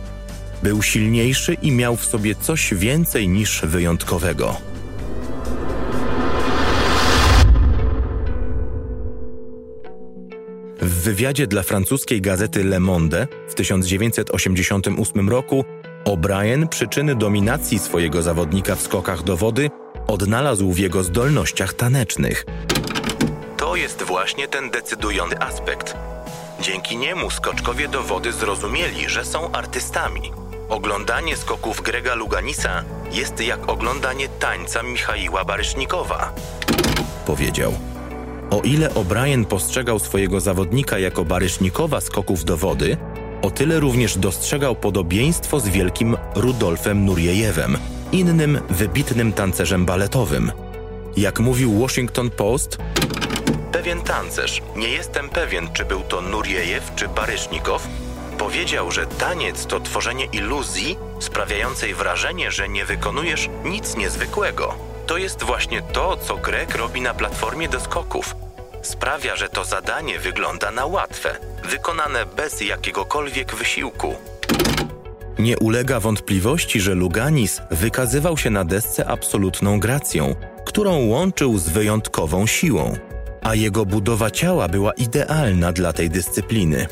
Był 0.63 0.83
silniejszy 0.83 1.55
i 1.55 1.71
miał 1.71 1.97
w 1.97 2.05
sobie 2.05 2.35
coś 2.35 2.75
więcej 2.75 3.29
niż 3.29 3.63
wyjątkowego. 3.63 4.74
W 10.81 11.03
wywiadzie 11.03 11.47
dla 11.47 11.63
francuskiej 11.63 12.21
gazety 12.21 12.65
Le 12.65 12.81
Monde 12.81 13.27
w 13.49 13.55
1988 13.55 15.29
roku 15.29 15.65
O'Brien 16.05 16.69
przyczyny 16.69 17.15
dominacji 17.15 17.79
swojego 17.79 18.23
zawodnika 18.23 18.75
w 18.75 18.83
skokach 18.83 19.23
do 19.23 19.37
wody 19.37 19.71
odnalazł 20.07 20.73
w 20.73 20.79
jego 20.79 21.03
zdolnościach 21.03 21.75
tanecznych. 21.75 22.47
To 23.57 23.77
jest 23.77 24.03
właśnie 24.03 24.49
ten 24.49 24.71
decydujący 24.71 25.39
aspekt. 25.39 25.97
Dzięki 26.61 26.97
niemu 26.97 27.31
skoczkowie 27.31 27.89
do 27.89 28.03
wody 28.03 28.33
zrozumieli, 28.33 29.09
że 29.09 29.25
są 29.25 29.53
artystami. 29.53 30.33
Oglądanie 30.69 31.37
skoków 31.37 31.83
Grega 31.83 32.15
Luganisa 32.15 32.85
jest 33.13 33.41
jak 33.41 33.69
oglądanie 33.69 34.29
tańca 34.29 34.83
Michaiła 34.83 35.45
Barysznikowa. 35.45 36.35
Powiedział. 37.27 37.94
O 38.51 38.61
ile 38.61 38.89
O'Brien 38.95 39.45
postrzegał 39.45 39.99
swojego 39.99 40.41
zawodnika 40.41 40.99
jako 40.99 41.25
Barysznikowa 41.25 42.01
skoków 42.01 42.45
do 42.45 42.57
wody, 42.57 42.97
o 43.43 43.51
tyle 43.51 43.81
również 43.81 44.19
dostrzegał 44.19 44.77
podobieństwo 44.77 45.61
z 45.61 45.69
wielkim 45.69 46.17
Rudolfem 46.35 47.05
Nurjejewem, 47.05 47.79
innym 48.13 48.61
wybitnym 48.71 49.33
tancerzem 49.33 49.87
baletowym. 49.87 50.53
Jak 51.17 51.41
mówił 51.41 51.81
Washington 51.81 52.31
Post, 52.31 52.79
pewien 53.73 54.01
tancerz, 54.01 54.63
nie 54.77 54.89
jestem 54.89 55.29
pewien, 55.29 55.69
czy 55.73 55.85
był 55.85 56.01
to 56.01 56.21
Nurjejew 56.21 56.93
czy 56.97 57.09
Barysznikow, 57.09 57.89
powiedział, 58.39 58.91
że 58.91 59.07
taniec 59.07 59.67
to 59.67 59.81
tworzenie 59.81 60.25
iluzji 60.25 60.97
sprawiającej 61.21 61.95
wrażenie, 61.95 62.51
że 62.51 62.69
nie 62.69 62.85
wykonujesz 62.85 63.51
nic 63.65 63.97
niezwykłego. 63.97 64.94
To 65.07 65.17
jest 65.17 65.43
właśnie 65.43 65.83
to, 65.83 66.17
co 66.17 66.37
Greg 66.37 66.75
robi 66.75 67.01
na 67.01 67.15
platformie 67.15 67.69
do 67.69 67.81
skoków. 67.81 68.37
Sprawia, 68.83 69.37
że 69.37 69.49
to 69.49 69.65
zadanie 69.65 70.19
wygląda 70.19 70.71
na 70.71 70.87
łatwe, 70.87 71.37
wykonane 71.71 72.27
bez 72.27 72.61
jakiegokolwiek 72.61 73.55
wysiłku. 73.55 74.15
Nie 75.39 75.59
ulega 75.59 76.01
wątpliwości, 76.01 76.81
że 76.81 76.95
Luganis 76.95 77.63
wykazywał 77.71 78.37
się 78.37 78.51
na 78.51 78.65
desce 78.65 79.07
absolutną 79.07 79.81
gracją, 79.81 80.35
którą 80.67 81.07
łączył 81.07 81.59
z 81.59 81.69
wyjątkową 81.69 82.47
siłą, 82.47 82.97
a 83.43 83.55
jego 83.55 83.87
budowa 83.87 84.31
ciała 84.31 84.69
była 84.69 84.93
idealna 84.93 85.73
dla 85.73 85.93
tej 85.93 86.11
dyscypliny. 86.11 86.87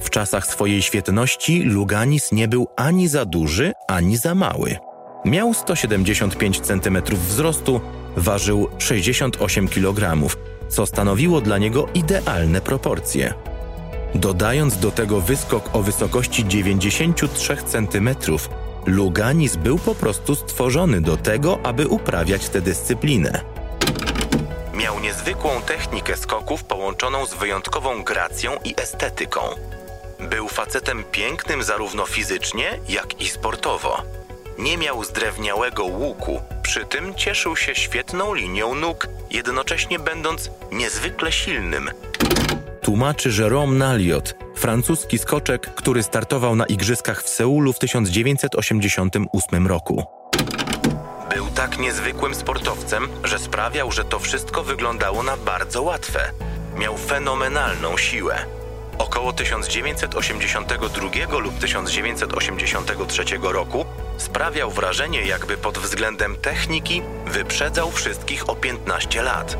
W 0.00 0.10
czasach 0.10 0.46
swojej 0.46 0.82
świetności 0.82 1.62
Luganis 1.62 2.32
nie 2.32 2.48
był 2.48 2.68
ani 2.76 3.08
za 3.08 3.24
duży, 3.24 3.72
ani 3.88 4.16
za 4.16 4.34
mały. 4.34 4.76
Miał 5.28 5.54
175 5.54 6.60
cm 6.60 7.02
wzrostu, 7.12 7.80
ważył 8.16 8.68
68 8.78 9.68
kg, 9.68 10.28
co 10.68 10.86
stanowiło 10.86 11.40
dla 11.40 11.58
niego 11.58 11.86
idealne 11.94 12.60
proporcje. 12.60 13.34
Dodając 14.14 14.78
do 14.78 14.90
tego 14.90 15.20
wyskok 15.20 15.70
o 15.72 15.82
wysokości 15.82 16.44
93 16.44 17.56
cm, 17.56 18.10
Luganis 18.86 19.56
był 19.56 19.78
po 19.78 19.94
prostu 19.94 20.34
stworzony 20.34 21.00
do 21.00 21.16
tego, 21.16 21.58
aby 21.62 21.88
uprawiać 21.88 22.48
tę 22.48 22.60
dyscyplinę. 22.60 23.40
Miał 24.74 25.00
niezwykłą 25.00 25.50
technikę 25.66 26.16
skoków 26.16 26.64
połączoną 26.64 27.26
z 27.26 27.34
wyjątkową 27.34 28.02
gracją 28.02 28.50
i 28.64 28.74
estetyką. 28.76 29.40
Był 30.20 30.48
facetem 30.48 31.04
pięknym 31.04 31.62
zarówno 31.62 32.06
fizycznie, 32.06 32.78
jak 32.88 33.20
i 33.20 33.28
sportowo. 33.28 34.17
Nie 34.58 34.78
miał 34.78 35.04
zdrewniałego 35.04 35.84
łuku, 35.84 36.40
przy 36.62 36.84
tym 36.84 37.14
cieszył 37.14 37.56
się 37.56 37.74
świetną 37.74 38.34
linią 38.34 38.74
nóg, 38.74 39.08
jednocześnie 39.30 39.98
będąc 39.98 40.50
niezwykle 40.72 41.32
silnym. 41.32 41.90
Tłumaczy 42.82 43.30
Jérôme 43.30 43.78
Naliot, 43.78 44.34
francuski 44.54 45.18
skoczek, 45.18 45.74
który 45.74 46.02
startował 46.02 46.56
na 46.56 46.66
Igrzyskach 46.66 47.22
w 47.22 47.28
Seulu 47.28 47.72
w 47.72 47.78
1988 47.78 49.66
roku. 49.66 50.04
Był 51.34 51.46
tak 51.46 51.78
niezwykłym 51.78 52.34
sportowcem, 52.34 53.08
że 53.24 53.38
sprawiał, 53.38 53.92
że 53.92 54.04
to 54.04 54.18
wszystko 54.18 54.62
wyglądało 54.62 55.22
na 55.22 55.36
bardzo 55.36 55.82
łatwe. 55.82 56.30
Miał 56.78 56.96
fenomenalną 56.96 57.96
siłę. 57.96 58.57
Około 58.98 59.32
1982 59.32 61.38
lub 61.38 61.58
1983 61.58 63.24
roku 63.42 63.84
sprawiał 64.16 64.70
wrażenie, 64.70 65.22
jakby 65.22 65.56
pod 65.56 65.78
względem 65.78 66.36
techniki 66.36 67.02
wyprzedzał 67.26 67.90
wszystkich 67.90 68.50
o 68.50 68.56
15 68.56 69.22
lat. 69.22 69.58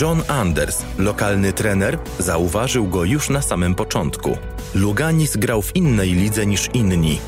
John 0.00 0.22
Anders, 0.28 0.82
lokalny 0.98 1.52
trener, 1.52 1.98
zauważył 2.18 2.86
go 2.86 3.04
już 3.04 3.28
na 3.28 3.42
samym 3.42 3.74
początku. 3.74 4.38
Luganis 4.74 5.36
grał 5.36 5.62
w 5.62 5.76
innej 5.76 6.12
lidze 6.12 6.46
niż 6.46 6.68
inni. 6.74 7.20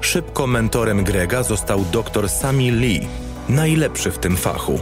Szybko 0.00 0.46
mentorem 0.46 1.04
Grega 1.04 1.42
został 1.42 1.84
dr 1.92 2.28
Sami 2.28 2.70
Lee, 2.70 3.08
najlepszy 3.48 4.10
w 4.10 4.18
tym 4.18 4.36
fachu. 4.36 4.80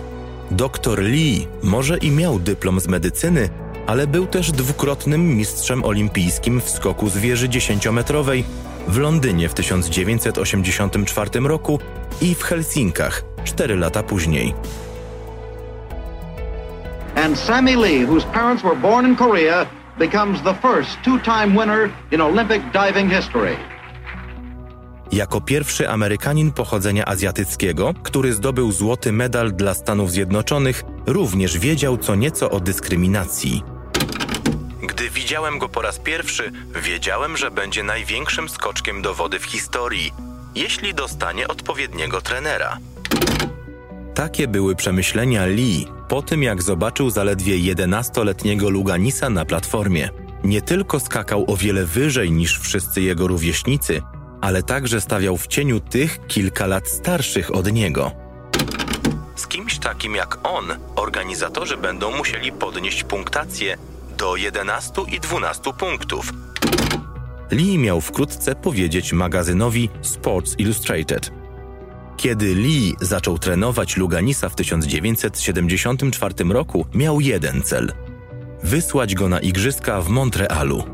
Dr 0.50 1.02
Lee 1.02 1.46
może 1.62 1.98
i 1.98 2.10
miał 2.10 2.38
dyplom 2.38 2.80
z 2.80 2.88
medycyny, 2.88 3.48
ale 3.86 4.06
był 4.06 4.26
też 4.26 4.52
dwukrotnym 4.52 5.36
mistrzem 5.36 5.84
olimpijskim 5.84 6.60
w 6.60 6.70
skoku 6.70 7.08
z 7.08 7.18
wieży 7.18 7.48
dziesięciometrowej 7.48 8.44
w 8.88 8.98
Londynie 8.98 9.48
w 9.48 9.54
1984 9.54 11.40
roku 11.40 11.80
i 12.20 12.34
w 12.34 12.42
Helsinkach 12.42 13.22
cztery 13.44 13.76
lata 13.76 14.02
później. 14.02 14.54
And 17.24 17.38
Sammy 17.38 17.76
Lee, 17.76 18.06
whose 18.06 18.26
parents 18.26 18.62
were 18.62 18.76
born 18.76 19.06
in 19.06 19.16
Korea, 19.16 19.66
becomes 19.98 20.42
the 20.42 20.54
first 20.54 21.02
two-time 21.02 21.46
winner 21.46 21.90
in 22.12 22.20
Olympic 22.20 22.62
diving 22.72 23.12
history. 23.12 23.56
Jako 25.12 25.40
pierwszy 25.40 25.88
Amerykanin 25.88 26.52
pochodzenia 26.52 27.04
azjatyckiego, 27.04 27.94
który 28.02 28.32
zdobył 28.32 28.72
złoty 28.72 29.12
medal 29.12 29.52
dla 29.52 29.74
Stanów 29.74 30.10
Zjednoczonych, 30.10 30.84
również 31.06 31.58
wiedział 31.58 31.98
co 31.98 32.14
nieco 32.14 32.50
o 32.50 32.60
dyskryminacji. 32.60 33.75
Gdy 34.86 35.10
widziałem 35.10 35.58
go 35.58 35.68
po 35.68 35.82
raz 35.82 35.98
pierwszy, 35.98 36.52
wiedziałem, 36.82 37.36
że 37.36 37.50
będzie 37.50 37.82
największym 37.82 38.48
skoczkiem 38.48 39.02
do 39.02 39.14
wody 39.14 39.38
w 39.38 39.44
historii, 39.44 40.12
jeśli 40.54 40.94
dostanie 40.94 41.48
odpowiedniego 41.48 42.20
trenera. 42.20 42.78
Takie 44.14 44.48
były 44.48 44.76
przemyślenia 44.76 45.46
Lee 45.46 45.86
po 46.08 46.22
tym, 46.22 46.42
jak 46.42 46.62
zobaczył 46.62 47.10
zaledwie 47.10 47.74
11-letniego 47.74 48.70
Luganisa 48.70 49.30
na 49.30 49.44
platformie. 49.44 50.10
Nie 50.44 50.62
tylko 50.62 51.00
skakał 51.00 51.44
o 51.48 51.56
wiele 51.56 51.86
wyżej 51.86 52.30
niż 52.30 52.60
wszyscy 52.60 53.02
jego 53.02 53.26
rówieśnicy, 53.26 54.02
ale 54.40 54.62
także 54.62 55.00
stawiał 55.00 55.36
w 55.36 55.46
cieniu 55.46 55.80
tych 55.80 56.26
kilka 56.26 56.66
lat 56.66 56.88
starszych 56.88 57.54
od 57.54 57.72
niego. 57.72 58.12
Z 59.36 59.46
kimś 59.46 59.78
takim 59.78 60.14
jak 60.14 60.38
on, 60.42 60.64
organizatorzy 60.96 61.76
będą 61.76 62.16
musieli 62.16 62.52
podnieść 62.52 63.04
punktację 63.04 63.78
do 64.18 64.36
11 64.36 64.92
i 65.12 65.20
12 65.20 65.72
punktów. 65.72 66.32
Lee 67.50 67.78
miał 67.78 68.00
wkrótce 68.00 68.54
powiedzieć 68.54 69.12
magazynowi 69.12 69.88
Sports 70.02 70.54
Illustrated. 70.58 71.30
Kiedy 72.16 72.54
Lee 72.54 72.94
zaczął 73.00 73.38
trenować 73.38 73.96
Luganisa 73.96 74.48
w 74.48 74.54
1974 74.54 76.34
roku, 76.44 76.86
miał 76.94 77.20
jeden 77.20 77.62
cel 77.62 77.92
wysłać 78.62 79.14
go 79.14 79.28
na 79.28 79.40
igrzyska 79.40 80.00
w 80.00 80.08
Montrealu. 80.08 80.84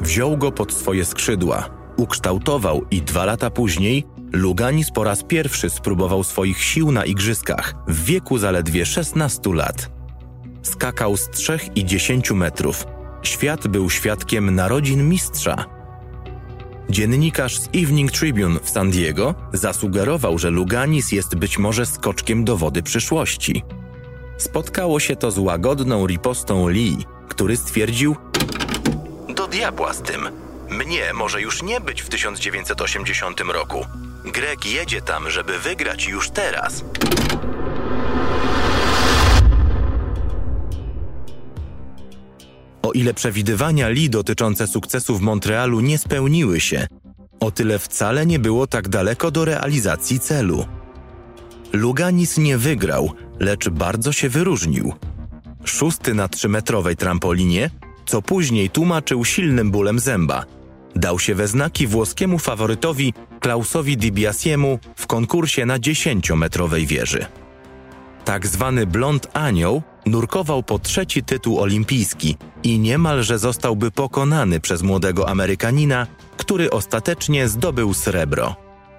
Wziął 0.00 0.36
go 0.36 0.52
pod 0.52 0.72
swoje 0.72 1.04
skrzydła, 1.04 1.70
ukształtował 1.96 2.84
i 2.90 3.02
dwa 3.02 3.24
lata 3.24 3.50
później 3.50 4.06
Luganis 4.32 4.90
po 4.90 5.04
raz 5.04 5.22
pierwszy 5.22 5.70
spróbował 5.70 6.24
swoich 6.24 6.62
sił 6.62 6.92
na 6.92 7.04
igrzyskach 7.04 7.74
w 7.88 8.04
wieku 8.04 8.38
zaledwie 8.38 8.86
16 8.86 9.54
lat. 9.54 9.97
Skakał 10.68 11.16
z 11.16 11.30
3 11.30 11.58
i 11.74 11.84
10 11.84 12.30
metrów. 12.30 12.86
Świat 13.22 13.68
był 13.68 13.90
świadkiem 13.90 14.54
narodzin 14.54 15.08
mistrza. 15.08 15.64
Dziennikarz 16.90 17.58
z 17.58 17.68
Evening 17.74 18.12
Tribune 18.12 18.58
w 18.62 18.70
San 18.70 18.90
Diego 18.90 19.34
zasugerował, 19.52 20.38
że 20.38 20.50
Luganis 20.50 21.12
jest 21.12 21.36
być 21.36 21.58
może 21.58 21.86
skoczkiem 21.86 22.44
do 22.44 22.56
wody 22.56 22.82
przyszłości. 22.82 23.62
Spotkało 24.38 25.00
się 25.00 25.16
to 25.16 25.30
z 25.30 25.38
łagodną 25.38 26.06
ripostą 26.06 26.68
Lee, 26.68 27.04
który 27.28 27.56
stwierdził: 27.56 28.16
Do 29.28 29.46
diabła 29.46 29.92
z 29.92 30.02
tym. 30.02 30.28
Mnie 30.70 31.12
może 31.14 31.42
już 31.42 31.62
nie 31.62 31.80
być 31.80 32.02
w 32.02 32.08
1980 32.08 33.40
roku. 33.40 33.86
Greg 34.24 34.66
jedzie 34.66 35.02
tam, 35.02 35.30
żeby 35.30 35.58
wygrać 35.58 36.06
już 36.06 36.30
teraz. 36.30 36.84
O 42.88 42.92
ile 42.92 43.14
przewidywania 43.14 43.88
Lee 43.88 44.10
dotyczące 44.10 44.66
sukcesu 44.66 45.18
w 45.18 45.20
Montrealu 45.20 45.80
nie 45.80 45.98
spełniły 45.98 46.60
się, 46.60 46.86
o 47.40 47.50
tyle 47.50 47.78
wcale 47.78 48.26
nie 48.26 48.38
było 48.38 48.66
tak 48.66 48.88
daleko 48.88 49.30
do 49.30 49.44
realizacji 49.44 50.20
celu. 50.20 50.66
Luganis 51.72 52.38
nie 52.38 52.58
wygrał, 52.58 53.12
lecz 53.40 53.68
bardzo 53.68 54.12
się 54.12 54.28
wyróżnił. 54.28 54.92
Szósty 55.64 56.14
na 56.14 56.28
trzymetrowej 56.28 56.96
trampolinie, 56.96 57.70
co 58.06 58.22
później 58.22 58.70
tłumaczył 58.70 59.24
silnym 59.24 59.70
bólem 59.70 59.98
zęba. 59.98 60.44
Dał 60.96 61.18
się 61.18 61.34
we 61.34 61.48
znaki 61.48 61.86
włoskiemu 61.86 62.38
faworytowi 62.38 63.14
Klausowi 63.40 63.96
Di 63.96 64.12
Biasiemu 64.12 64.78
w 64.96 65.06
konkursie 65.06 65.66
na 65.66 65.78
dziesięciometrowej 65.78 66.86
wieży. 66.86 67.26
Tak 68.28 68.46
zwany 68.46 68.86
blond 68.86 69.28
anioł 69.32 69.82
nurkował 70.06 70.62
po 70.62 70.78
trzeci 70.78 71.22
tytuł 71.22 71.60
olimpijski 71.60 72.36
i 72.62 72.78
niemalże 72.78 73.38
zostałby 73.38 73.90
pokonany 73.90 74.60
przez 74.60 74.82
młodego 74.82 75.28
Amerykanina, 75.28 76.06
który 76.36 76.70
ostatecznie 76.70 77.48
zdobył 77.48 77.94
srebro. 77.94 78.56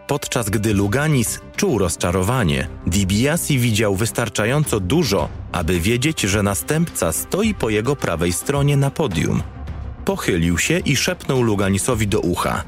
Podczas 0.07 0.49
gdy 0.49 0.73
Luganis 0.73 1.39
czuł 1.55 1.77
rozczarowanie, 1.77 2.67
DiBiase 2.87 3.53
widział 3.53 3.95
wystarczająco 3.95 4.79
dużo, 4.79 5.29
aby 5.51 5.79
wiedzieć, 5.79 6.21
że 6.21 6.43
następca 6.43 7.11
stoi 7.11 7.53
po 7.53 7.69
jego 7.69 7.95
prawej 7.95 8.33
stronie 8.33 8.77
na 8.77 8.91
podium. 8.91 9.43
Pochylił 10.05 10.57
się 10.57 10.79
i 10.79 10.95
szepnął 10.95 11.41
Luganisowi 11.41 12.07
do 12.07 12.19
ucha. 12.19 12.63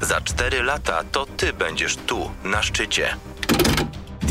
Za 0.00 0.20
cztery 0.20 0.62
lata 0.62 1.04
to 1.12 1.26
ty 1.26 1.52
będziesz 1.52 1.96
tu, 1.96 2.30
na 2.44 2.62
szczycie. 2.62 3.16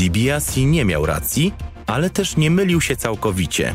DiBiase 0.02 0.60
nie 0.60 0.84
miał 0.84 1.06
racji, 1.06 1.54
ale 1.86 2.10
też 2.10 2.36
nie 2.36 2.50
mylił 2.50 2.80
się 2.80 2.96
całkowicie. 2.96 3.74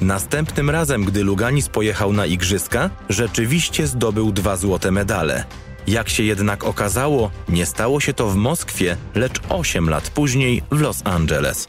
Następnym 0.00 0.70
razem, 0.70 1.04
gdy 1.04 1.24
Luganis 1.24 1.68
pojechał 1.68 2.12
na 2.12 2.26
igrzyska, 2.26 2.90
rzeczywiście 3.08 3.86
zdobył 3.86 4.32
dwa 4.32 4.56
złote 4.56 4.90
medale. 4.90 5.44
Jak 5.86 6.08
się 6.08 6.22
jednak 6.22 6.64
okazało, 6.64 7.30
nie 7.48 7.66
stało 7.66 8.00
się 8.00 8.12
to 8.12 8.28
w 8.28 8.36
Moskwie, 8.36 8.96
lecz 9.14 9.40
8 9.48 9.90
lat 9.90 10.10
później 10.10 10.62
w 10.70 10.80
Los 10.80 11.02
Angeles. 11.04 11.66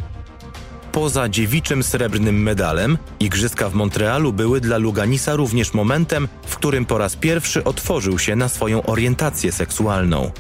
Poza 0.92 1.30
dziewiczym 1.30 1.84
srebrnym 1.84 2.44
medalem, 2.44 2.98
igrzyska 3.20 3.70
w 3.70 3.74
Montrealu 3.74 4.34
były 4.34 4.62
dla 4.62 4.78
Luganisa 4.78 5.36
również 5.36 5.74
momentem, 5.74 6.28
w 6.46 6.56
którym 6.56 6.86
po 6.86 6.98
raz 6.98 7.16
pierwszy 7.16 7.64
otworzył 7.64 8.20
się 8.20 8.36
na 8.36 8.50
swoją 8.50 8.84
orientację 8.84 9.52
seksualną. 9.52 10.32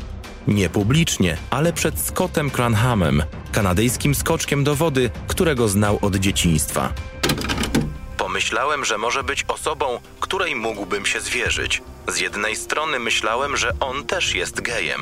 Nie 0.47 0.69
publicznie, 0.69 1.37
ale 1.49 1.73
przed 1.73 1.99
Scottem 1.99 2.49
Cranhamem, 2.49 3.23
kanadyjskim 3.51 4.15
skoczkiem 4.15 4.63
do 4.63 4.75
wody, 4.75 5.09
którego 5.27 5.67
znał 5.67 5.99
od 6.01 6.15
dzieciństwa. 6.15 6.93
Pomyślałem, 8.17 8.85
że 8.85 8.97
może 8.97 9.23
być 9.23 9.45
osobą, 9.47 9.99
której 10.19 10.55
mógłbym 10.55 11.05
się 11.05 11.21
zwierzyć. 11.21 11.81
Z 12.07 12.19
jednej 12.19 12.55
strony 12.55 12.99
myślałem, 12.99 13.57
że 13.57 13.71
on 13.79 14.05
też 14.05 14.35
jest 14.35 14.61
gejem. 14.61 15.01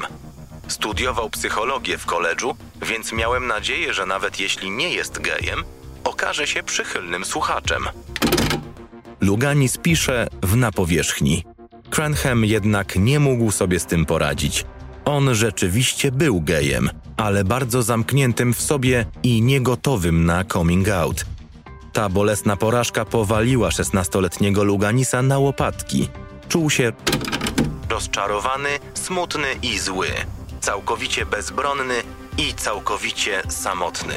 Studiował 0.68 1.30
psychologię 1.30 1.98
w 1.98 2.06
koledżu, 2.06 2.56
więc 2.82 3.14
miałem 3.14 3.48
nadzieję, 3.48 3.94
że 3.94 4.06
nawet 4.06 4.40
jeśli 4.40 4.72
nie 4.72 4.90
jest 4.90 5.22
gejem, 5.22 5.64
okaże 6.04 6.48
się 6.48 6.64
przychylnym 6.64 7.26
słuchaczem. 7.26 7.84
Luganis 9.22 9.78
pisze 9.78 10.28
w 10.44 10.56
na 10.56 10.72
powierzchni. 10.72 11.44
Cranham 11.90 12.46
jednak 12.46 12.96
nie 12.96 13.20
mógł 13.20 13.52
sobie 13.52 13.80
z 13.80 13.86
tym 13.86 14.06
poradzić. 14.06 14.66
On 15.12 15.36
rzeczywiście 15.36 16.12
był 16.12 16.42
gejem, 16.42 16.90
ale 17.18 17.44
bardzo 17.44 17.84
zamkniętym 17.84 18.54
w 18.54 18.62
sobie 18.62 19.06
i 19.24 19.42
niegotowym 19.42 20.26
na 20.26 20.46
coming 20.46 20.90
out. 20.90 21.26
Ta 21.94 22.10
bolesna 22.10 22.58
porażka 22.58 23.06
powaliła 23.06 23.72
szesnastoletniego 23.72 24.64
Luganisa 24.64 25.22
na 25.22 25.40
łopatki. 25.40 26.10
Czuł 26.50 26.70
się 26.70 26.92
rozczarowany, 27.90 28.70
smutny 28.94 29.48
i 29.64 29.80
zły, 29.80 30.08
całkowicie 30.62 31.26
bezbronny 31.26 31.96
i 32.38 32.54
całkowicie 32.54 33.42
samotny. 33.50 34.16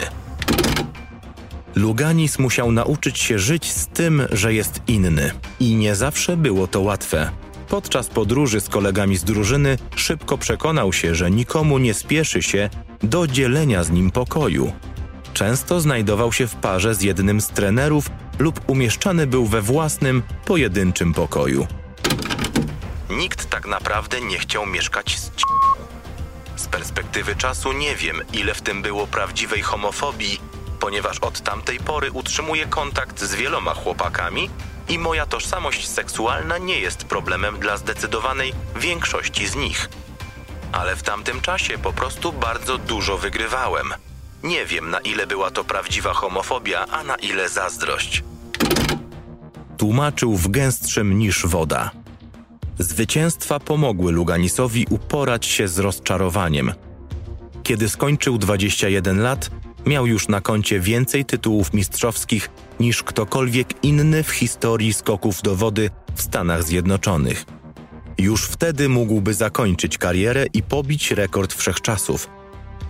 Luganis 1.74 2.38
musiał 2.38 2.72
nauczyć 2.72 3.18
się 3.18 3.38
żyć 3.38 3.72
z 3.72 3.86
tym, 3.86 4.22
że 4.32 4.54
jest 4.54 4.80
inny. 4.86 5.30
I 5.60 5.74
nie 5.74 5.94
zawsze 5.94 6.36
było 6.36 6.66
to 6.66 6.80
łatwe. 6.80 7.30
Podczas 7.68 8.08
podróży 8.08 8.60
z 8.60 8.68
kolegami 8.68 9.16
z 9.16 9.24
drużyny 9.24 9.78
szybko 9.96 10.38
przekonał 10.38 10.92
się, 10.92 11.14
że 11.14 11.30
nikomu 11.30 11.78
nie 11.78 11.94
spieszy 11.94 12.42
się 12.42 12.70
do 13.02 13.26
dzielenia 13.26 13.84
z 13.84 13.90
nim 13.90 14.10
pokoju. 14.10 14.72
Często 15.34 15.80
znajdował 15.80 16.32
się 16.32 16.46
w 16.46 16.54
parze 16.54 16.94
z 16.94 17.02
jednym 17.02 17.40
z 17.40 17.48
trenerów 17.48 18.10
lub 18.38 18.60
umieszczany 18.66 19.26
był 19.26 19.46
we 19.46 19.62
własnym, 19.62 20.22
pojedynczym 20.44 21.14
pokoju. 21.14 21.66
Nikt 23.10 23.50
tak 23.50 23.66
naprawdę 23.66 24.20
nie 24.20 24.38
chciał 24.38 24.66
mieszkać 24.66 25.18
z 25.18 25.22
c... 25.24 25.30
Z 26.56 26.66
perspektywy 26.66 27.36
czasu 27.36 27.72
nie 27.72 27.96
wiem, 27.96 28.20
ile 28.32 28.54
w 28.54 28.62
tym 28.62 28.82
było 28.82 29.06
prawdziwej 29.06 29.62
homofobii, 29.62 30.40
ponieważ 30.80 31.18
od 31.18 31.40
tamtej 31.40 31.78
pory 31.78 32.12
utrzymuję 32.12 32.66
kontakt 32.66 33.20
z 33.20 33.34
wieloma 33.34 33.74
chłopakami 33.74 34.50
i 34.88 34.98
moja 34.98 35.26
tożsamość 35.26 35.88
seksualna 35.88 36.58
nie 36.58 36.78
jest 36.78 37.04
problemem 37.04 37.58
dla 37.58 37.76
zdecydowanej 37.76 38.52
większości 38.76 39.46
z 39.46 39.56
nich. 39.56 39.88
Ale 40.72 40.96
w 40.96 41.02
tamtym 41.02 41.40
czasie 41.40 41.78
po 41.78 41.92
prostu 41.92 42.32
bardzo 42.32 42.78
dużo 42.78 43.18
wygrywałem. 43.18 43.94
Nie 44.42 44.66
wiem, 44.66 44.90
na 44.90 45.00
ile 45.00 45.26
była 45.26 45.50
to 45.50 45.64
prawdziwa 45.64 46.12
homofobia, 46.12 46.86
a 46.86 47.04
na 47.04 47.16
ile 47.16 47.48
zazdrość. 47.48 48.24
Tłumaczył 49.76 50.36
w 50.36 50.48
gęstszym 50.48 51.18
niż 51.18 51.46
woda. 51.46 51.90
Zwycięstwa 52.78 53.60
pomogły 53.60 54.12
Luganisowi 54.12 54.86
uporać 54.90 55.46
się 55.46 55.68
z 55.68 55.78
rozczarowaniem. 55.78 56.72
Kiedy 57.62 57.88
skończył 57.88 58.38
21 58.38 59.22
lat, 59.22 59.50
miał 59.86 60.06
już 60.06 60.28
na 60.28 60.40
koncie 60.40 60.80
więcej 60.80 61.24
tytułów 61.24 61.74
mistrzowskich 61.74 62.50
niż 62.80 63.02
ktokolwiek 63.02 63.84
inny 63.84 64.22
w 64.22 64.30
historii 64.30 64.92
skoków 64.92 65.42
do 65.42 65.56
wody 65.56 65.90
w 66.14 66.22
Stanach 66.22 66.64
Zjednoczonych. 66.64 67.44
Już 68.18 68.44
wtedy 68.44 68.88
mógłby 68.88 69.34
zakończyć 69.34 69.98
karierę 69.98 70.46
i 70.52 70.62
pobić 70.62 71.10
rekord 71.10 71.54
wszechczasów. 71.54 72.30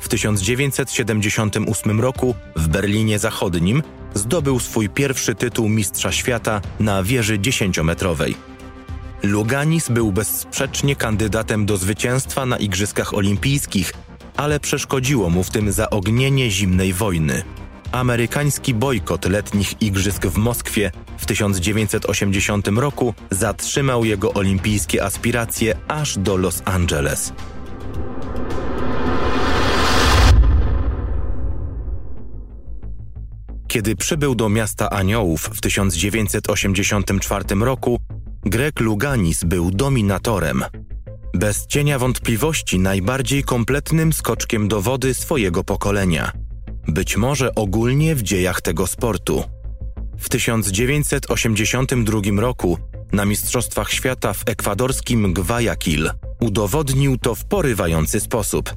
W 0.00 0.09
1978 0.09 2.00
roku 2.00 2.35
w 2.57 2.68
Berlinie 2.68 3.18
Zachodnim 3.18 3.83
zdobył 4.14 4.61
swój 4.61 4.88
pierwszy 4.88 5.35
tytuł 5.35 5.68
Mistrza 5.68 6.12
Świata 6.12 6.61
na 6.80 7.02
wieży 7.02 7.38
dziesięciometrowej. 7.38 8.35
Luganis 9.22 9.88
był 9.88 10.12
bezsprzecznie 10.12 10.96
kandydatem 10.96 11.66
do 11.66 11.76
zwycięstwa 11.76 12.46
na 12.46 12.59
Igrzyskach 12.59 13.14
Olimpijskich, 13.14 13.92
ale 14.37 14.61
przeszkodziło 14.61 15.31
mu 15.31 15.44
w 15.44 15.51
tym 15.51 15.73
zaognienie 15.73 16.51
zimnej 16.51 16.92
wojny. 16.92 17.42
Amerykański 17.92 18.75
bojkot 18.75 19.25
letnich 19.25 19.83
igrzysk 19.83 20.27
w 20.27 20.37
Moskwie 20.37 20.90
w 21.18 21.27
1980 21.27 22.68
roku 22.68 23.14
zatrzymał 23.31 24.05
jego 24.05 24.35
olimpijskie 24.35 25.05
aspiracje 25.05 25.77
aż 25.88 26.18
do 26.18 26.37
Los 26.37 26.62
Angeles. 26.64 27.33
Kiedy 33.68 33.97
przybył 33.97 34.35
do 34.35 34.49
miasta 34.49 34.90
Aniołów 34.90 35.51
w 35.55 35.61
1984 35.61 37.44
roku, 37.61 37.99
Greg 38.44 38.81
Luganis 38.81 39.44
był 39.44 39.70
dominatorem. 39.70 40.64
Bez 41.35 41.66
cienia 41.66 41.99
wątpliwości 41.99 42.79
najbardziej 42.79 43.44
kompletnym 43.44 44.12
skoczkiem 44.12 44.68
do 44.68 44.83
wody 44.83 45.14
swojego 45.14 45.64
pokolenia. 45.64 46.33
Być 46.88 47.16
może 47.16 47.55
ogólnie 47.55 48.14
w 48.14 48.23
dziejach 48.23 48.61
tego 48.61 48.87
sportu. 48.87 49.44
W 50.18 50.29
1982 50.29 52.40
roku 52.40 52.79
na 53.12 53.25
Mistrzostwach 53.25 53.92
Świata 53.92 54.33
w 54.33 54.42
ekwadorskim 54.47 55.33
Guayaquil 55.33 56.11
udowodnił 56.40 57.18
to 57.18 57.35
w 57.35 57.44
porywający 57.44 58.20
sposób. 58.20 58.75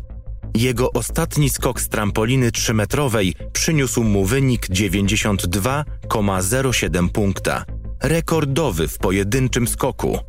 Jego 0.55 0.91
ostatni 0.91 1.49
skok 1.49 1.81
z 1.81 1.89
trampoliny 1.89 2.51
3-metrowej 2.51 3.33
przyniósł 3.53 4.03
mu 4.03 4.25
wynik 4.25 4.67
92,07 4.67 7.09
punkta. 7.09 7.65
Rekordowy 8.03 8.87
w 8.87 8.97
pojedynczym 8.97 9.67
skoku. 9.67 10.19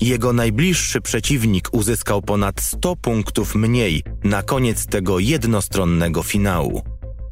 Jego 0.00 0.32
najbliższy 0.32 1.00
przeciwnik 1.00 1.68
uzyskał 1.72 2.22
ponad 2.22 2.60
100 2.60 2.96
punktów 2.96 3.54
mniej 3.54 4.02
na 4.24 4.42
koniec 4.42 4.86
tego 4.86 5.18
jednostronnego 5.18 6.22
finału. 6.22 6.82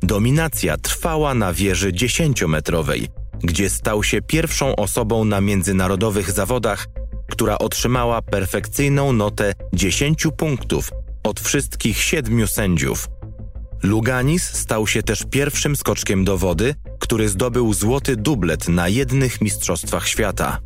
Dominacja 0.02 0.76
trwała 0.76 1.34
na 1.34 1.52
wieży 1.52 1.92
10-metrowej, 1.92 3.06
gdzie 3.44 3.70
stał 3.70 4.02
się 4.02 4.22
pierwszą 4.22 4.76
osobą 4.76 5.24
na 5.24 5.40
międzynarodowych 5.40 6.30
zawodach, 6.30 6.86
która 7.30 7.58
otrzymała 7.58 8.22
perfekcyjną 8.22 9.12
notę 9.12 9.52
10 9.72 10.26
punktów 10.36 10.90
od 11.22 11.40
wszystkich 11.40 12.02
siedmiu 12.02 12.46
sędziów. 12.46 13.08
Luganis 13.82 14.42
stał 14.42 14.86
się 14.86 15.02
też 15.02 15.24
pierwszym 15.30 15.76
skoczkiem 15.76 16.24
do 16.24 16.38
wody, 16.38 16.74
który 16.98 17.28
zdobył 17.28 17.74
złoty 17.74 18.16
dublet 18.16 18.68
na 18.68 18.88
jednych 18.88 19.40
mistrzostwach 19.40 20.08
świata. 20.08 20.60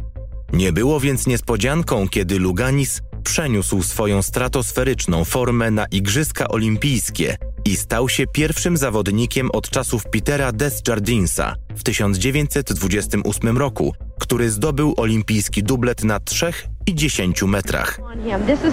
Nie 0.53 0.73
było 0.73 1.01
więc 1.01 1.27
niespodzianką, 1.27 2.09
kiedy 2.09 2.39
Luganis 2.39 3.01
przeniósł 3.25 3.83
swoją 3.83 4.23
stratosferyczną 4.23 5.25
formę 5.25 5.71
na 5.71 5.87
Igrzyska 5.87 6.49
Olimpijskie 6.49 7.37
i 7.65 7.77
stał 7.77 8.09
się 8.09 8.27
pierwszym 8.27 8.77
zawodnikiem 8.77 9.51
od 9.53 9.71
czasów 9.71 10.05
Petera 10.05 10.53
Desjardinsa 10.53 11.55
w 11.77 11.83
1928 11.83 13.59
roku, 13.59 13.95
który 14.21 14.51
zdobył 14.51 14.95
olimpijski 14.97 15.63
dublet 15.63 16.05
na 16.05 16.21
3 16.21 16.53
i 16.87 16.95
10 16.95 17.43
metrach. 17.43 18.01
This 18.47 18.65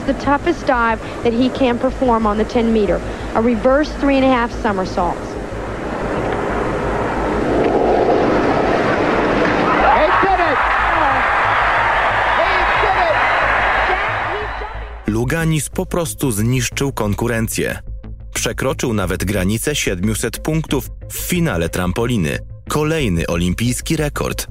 Luganis 15.08 15.70
po 15.70 15.86
prostu 15.86 16.32
zniszczył 16.32 16.94
konkurencję. 16.94 17.80
Przekroczył 18.34 18.94
nawet 18.94 19.26
granicę 19.26 19.76
700 19.76 20.40
punktów 20.40 20.90
w 21.12 21.18
finale 21.18 21.70
trampoliny. 21.70 22.40
Kolejny 22.70 23.28
olimpijski 23.28 23.96
rekord. 23.96 24.48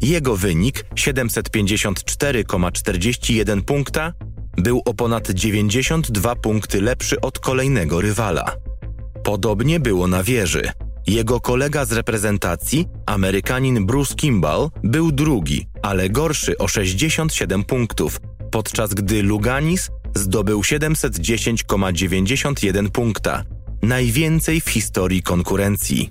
Jego 0.00 0.36
wynik 0.36 0.84
754,41 0.94 3.62
punkta 3.62 4.12
był 4.56 4.82
o 4.84 4.94
ponad 4.94 5.30
92 5.30 6.36
punkty 6.36 6.80
lepszy 6.80 7.20
od 7.20 7.38
kolejnego 7.38 8.00
rywala. 8.00 8.56
Podobnie 9.24 9.80
było 9.80 10.06
na 10.06 10.22
wieży. 10.22 10.72
Jego 11.06 11.40
kolega 11.40 11.84
z 11.84 11.92
reprezentacji, 11.92 12.86
Amerykanin 13.06 13.86
Bruce 13.86 14.14
Kimball, 14.14 14.70
był 14.84 15.12
drugi, 15.12 15.66
ale 15.82 16.10
gorszy 16.10 16.58
o 16.58 16.68
67 16.68 17.64
punktów, 17.64 18.20
podczas 18.52 18.94
gdy 18.94 19.22
Luganis 19.22 19.90
zdobył 20.14 20.60
710,91 20.60 22.90
punkta, 22.90 23.44
najwięcej 23.82 24.60
w 24.60 24.68
historii 24.68 25.22
konkurencji. 25.22 26.10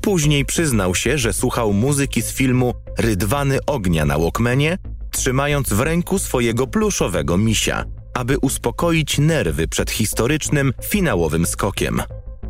Później 0.00 0.44
przyznał 0.44 0.94
się, 0.94 1.18
że 1.18 1.32
słuchał 1.32 1.72
muzyki 1.72 2.22
z 2.22 2.32
filmu 2.32 2.74
Rydwany 2.98 3.58
ognia 3.66 4.04
na 4.04 4.18
Walkmanie, 4.18 4.78
trzymając 5.10 5.72
w 5.72 5.80
ręku 5.80 6.18
swojego 6.18 6.66
pluszowego 6.66 7.38
misia, 7.38 7.84
aby 8.14 8.38
uspokoić 8.38 9.18
nerwy 9.18 9.68
przed 9.68 9.90
historycznym, 9.90 10.72
finałowym 10.84 11.46
skokiem. 11.46 12.02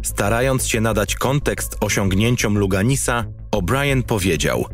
Starając 0.03 0.67
się 0.67 0.81
nadać 0.81 1.15
kontekst 1.15 1.77
osiągnięciom 1.81 2.59
Luganisa, 2.59 3.25
O'Brien 3.57 4.03
powiedział: 4.03 4.67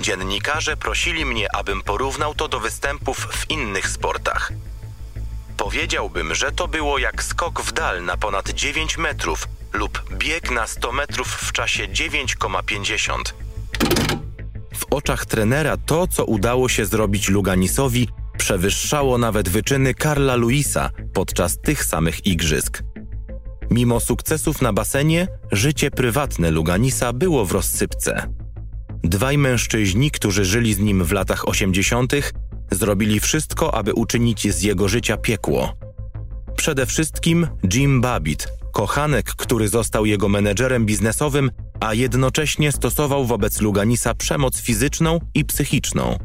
Dziennikarze 0.00 0.76
prosili 0.76 1.24
mnie, 1.24 1.56
abym 1.56 1.82
porównał 1.82 2.34
to 2.34 2.48
do 2.48 2.60
występów 2.60 3.18
w 3.18 3.50
innych 3.50 3.88
sportach. 3.88 4.52
Powiedziałbym, 5.56 6.34
że 6.34 6.52
to 6.52 6.68
było 6.68 6.98
jak 6.98 7.22
skok 7.22 7.62
w 7.62 7.72
dal 7.72 8.04
na 8.04 8.16
ponad 8.16 8.50
9 8.50 8.98
metrów 8.98 9.48
lub 9.72 10.02
bieg 10.12 10.50
na 10.50 10.66
100 10.66 10.92
metrów 10.92 11.28
w 11.28 11.52
czasie 11.52 11.88
9,50. 11.88 13.14
W 14.74 14.84
oczach 14.90 15.26
trenera 15.26 15.76
to, 15.76 16.06
co 16.06 16.24
udało 16.24 16.68
się 16.68 16.86
zrobić 16.86 17.28
Luganisowi, 17.28 18.08
przewyższało 18.38 19.18
nawet 19.18 19.48
wyczyny 19.48 19.94
Karla 19.94 20.36
Luisa 20.36 20.90
podczas 21.14 21.58
tych 21.60 21.84
samych 21.84 22.26
igrzysk. 22.26 22.82
Mimo 23.70 24.00
sukcesów 24.00 24.62
na 24.62 24.72
basenie, 24.72 25.28
życie 25.52 25.90
prywatne 25.90 26.50
Luganisa 26.50 27.12
było 27.12 27.44
w 27.44 27.52
rozsypce. 27.52 28.39
Dwaj 29.04 29.38
mężczyźni, 29.38 30.10
którzy 30.10 30.44
żyli 30.44 30.74
z 30.74 30.78
nim 30.78 31.04
w 31.04 31.12
latach 31.12 31.48
80., 31.48 32.12
zrobili 32.70 33.20
wszystko, 33.20 33.74
aby 33.74 33.94
uczynić 33.94 34.54
z 34.54 34.62
jego 34.62 34.88
życia 34.88 35.16
piekło. 35.16 35.76
Przede 36.56 36.86
wszystkim 36.86 37.46
Jim 37.74 38.00
Babbitt, 38.00 38.48
kochanek, 38.72 39.26
który 39.26 39.68
został 39.68 40.06
jego 40.06 40.28
menedżerem 40.28 40.86
biznesowym, 40.86 41.50
a 41.80 41.94
jednocześnie 41.94 42.72
stosował 42.72 43.24
wobec 43.24 43.60
Luganisa 43.60 44.14
przemoc 44.14 44.60
fizyczną 44.60 45.20
i 45.34 45.44
psychiczną. 45.44 46.18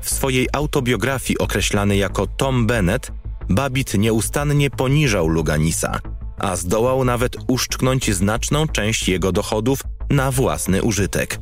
W 0.00 0.10
swojej 0.10 0.48
autobiografii 0.52 1.38
określany 1.38 1.96
jako 1.96 2.26
Tom 2.26 2.66
Bennett, 2.66 3.12
Babbitt 3.48 3.94
nieustannie 3.94 4.70
poniżał 4.70 5.28
Luganisa, 5.28 6.00
a 6.38 6.56
zdołał 6.56 7.04
nawet 7.04 7.36
uszczknąć 7.48 8.14
znaczną 8.14 8.68
część 8.68 9.08
jego 9.08 9.32
dochodów 9.32 9.82
na 10.10 10.30
własny 10.30 10.82
użytek. 10.82 11.38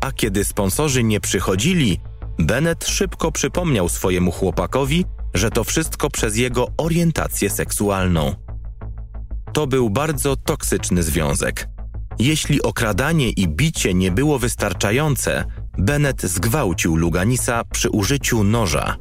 A 0.00 0.12
kiedy 0.12 0.44
sponsorzy 0.44 1.02
nie 1.02 1.20
przychodzili, 1.20 2.00
Bennett 2.38 2.88
szybko 2.88 3.32
przypomniał 3.32 3.88
swojemu 3.88 4.32
chłopakowi, 4.32 5.04
że 5.34 5.50
to 5.50 5.64
wszystko 5.64 6.10
przez 6.10 6.36
jego 6.36 6.68
orientację 6.76 7.50
seksualną. 7.50 8.34
To 9.52 9.66
był 9.66 9.90
bardzo 9.90 10.36
toksyczny 10.36 11.02
związek. 11.02 11.68
Jeśli 12.18 12.62
okradanie 12.62 13.30
i 13.30 13.48
bicie 13.48 13.94
nie 13.94 14.10
było 14.10 14.38
wystarczające, 14.38 15.44
Bennett 15.78 16.22
zgwałcił 16.22 16.96
Luganisa 16.96 17.64
przy 17.64 17.90
użyciu 17.90 18.44
noża. 18.44 18.96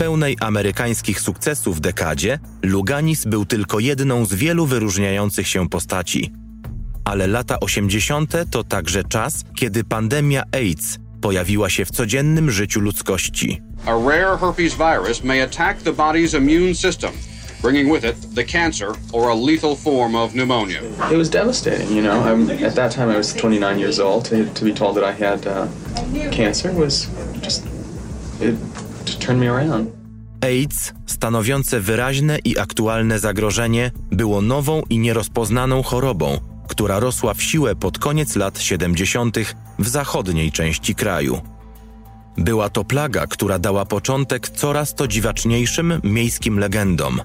Pełnej 0.00 0.36
amerykańskich 0.40 1.20
sukcesów 1.20 1.80
dekadzie 1.80 2.38
Luganis 2.62 3.24
był 3.24 3.44
tylko 3.44 3.80
jedną 3.80 4.24
z 4.24 4.34
wielu 4.34 4.66
wyróżniających 4.66 5.48
się 5.48 5.68
postaci. 5.68 6.32
Ale 7.04 7.26
lata 7.26 7.60
80. 7.60 8.32
to 8.50 8.64
także 8.64 9.04
czas, 9.04 9.44
kiedy 9.56 9.84
pandemia 9.84 10.42
AIDS 10.52 10.98
pojawiła 11.20 11.70
się 11.70 11.84
w 11.84 11.90
codziennym 11.90 12.50
życiu 12.50 12.80
ludzkości. 12.80 13.62
A 13.86 13.90
rare 13.90 14.38
herpes 14.40 14.74
virus 14.74 15.24
may 15.24 15.42
attack 15.42 15.82
the 15.82 15.92
body's 15.92 16.38
immune 16.38 16.74
system, 16.74 17.10
bringing 17.62 17.94
with 17.94 18.04
it 18.04 18.34
the 18.34 18.44
cancer 18.44 18.88
or 19.12 19.30
a 19.30 19.34
lethal 19.34 19.76
form 19.76 20.16
of 20.16 20.34
pneumonia. 20.34 20.80
It 21.12 21.18
was 21.18 21.30
devastating, 21.30 21.96
you 21.96 22.02
know. 22.02 22.22
I'm, 22.24 22.66
at 22.66 22.74
that 22.74 22.94
time, 22.94 23.14
I 23.14 23.16
was 23.16 23.34
29 23.34 23.78
years 23.78 24.00
old. 24.00 24.24
To, 24.24 24.44
to 24.44 24.64
be 24.64 24.72
told 24.72 24.96
that 24.96 25.04
I 25.04 25.24
had 25.24 25.46
uh, 25.46 25.66
cancer 26.30 26.72
was 26.72 27.06
just 27.42 27.64
it 28.40 28.54
AIDS, 30.40 30.92
stanowiące 31.06 31.80
wyraźne 31.80 32.38
i 32.44 32.58
aktualne 32.58 33.18
zagrożenie, 33.18 33.90
było 34.10 34.42
nową 34.42 34.82
i 34.90 34.98
nierozpoznaną 34.98 35.82
chorobą, 35.82 36.40
która 36.68 37.00
rosła 37.00 37.34
w 37.34 37.42
siłę 37.42 37.76
pod 37.76 37.98
koniec 37.98 38.36
lat 38.36 38.58
70. 38.60 39.36
w 39.78 39.88
zachodniej 39.88 40.52
części 40.52 40.94
kraju. 40.94 41.40
Była 42.36 42.68
to 42.68 42.84
plaga, 42.84 43.26
która 43.26 43.58
dała 43.58 43.84
początek 43.84 44.48
coraz 44.48 44.94
to 44.94 45.08
dziwaczniejszym 45.08 46.00
miejskim 46.04 46.58
legendom. 46.58 47.20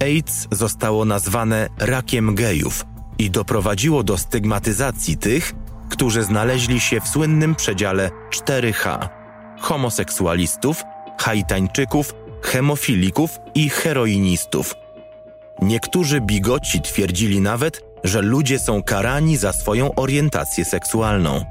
AIDS 0.00 0.48
zostało 0.50 1.04
nazwane 1.04 1.68
rakiem 1.78 2.34
gejów 2.34 2.86
i 3.18 3.30
doprowadziło 3.30 4.02
do 4.02 4.18
stygmatyzacji 4.18 5.16
tych, 5.16 5.54
którzy 5.88 6.22
znaleźli 6.22 6.80
się 6.80 7.00
w 7.00 7.08
słynnym 7.08 7.54
przedziale 7.54 8.10
4H 8.30 9.08
homoseksualistów, 9.62 10.82
haitańczyków, 11.18 12.14
hemofilików 12.42 13.38
i 13.54 13.68
heroinistów. 13.68 14.74
Niektórzy 15.62 16.20
bigoci 16.20 16.80
twierdzili 16.80 17.40
nawet, 17.40 17.82
że 18.04 18.22
ludzie 18.22 18.58
są 18.58 18.82
karani 18.82 19.36
za 19.36 19.52
swoją 19.52 19.94
orientację 19.94 20.64
seksualną. 20.64 21.44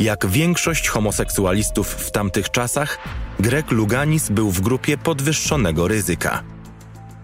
Jak 0.00 0.26
większość 0.26 0.88
homoseksualistów 0.88 1.88
w 1.88 2.10
tamtych 2.10 2.50
czasach, 2.50 2.98
Greg 3.40 3.70
Luganis 3.70 4.28
był 4.28 4.50
w 4.50 4.60
grupie 4.60 4.98
podwyższonego 4.98 5.88
ryzyka. 5.88 6.42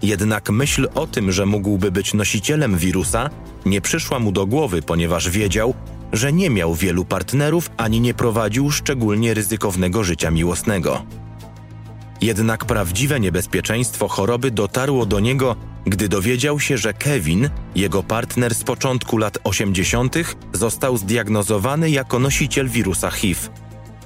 Jednak 0.02 0.50
myśl 0.50 0.88
o 0.94 1.06
tym, 1.06 1.32
że 1.32 1.46
mógłby 1.46 1.90
być 1.92 2.14
nosicielem 2.14 2.78
wirusa, 2.78 3.30
nie 3.66 3.80
przyszła 3.80 4.18
mu 4.18 4.32
do 4.32 4.46
głowy, 4.46 4.82
ponieważ 4.82 5.30
wiedział, 5.30 5.74
że 6.16 6.32
nie 6.32 6.50
miał 6.50 6.74
wielu 6.74 7.04
partnerów 7.04 7.70
ani 7.76 8.00
nie 8.00 8.14
prowadził 8.14 8.70
szczególnie 8.70 9.34
ryzykownego 9.34 10.04
życia 10.04 10.30
miłosnego. 10.30 11.02
Jednak 12.20 12.64
prawdziwe 12.64 13.20
niebezpieczeństwo 13.20 14.08
choroby 14.08 14.50
dotarło 14.50 15.06
do 15.06 15.20
niego, 15.20 15.56
gdy 15.86 16.08
dowiedział 16.08 16.60
się, 16.60 16.78
że 16.78 16.92
Kevin, 16.92 17.50
jego 17.74 18.02
partner 18.02 18.54
z 18.54 18.64
początku 18.64 19.18
lat 19.18 19.38
80., 19.44 20.16
został 20.52 20.96
zdiagnozowany 20.96 21.90
jako 21.90 22.18
nosiciel 22.18 22.68
wirusa 22.68 23.10
HIV. 23.10 23.40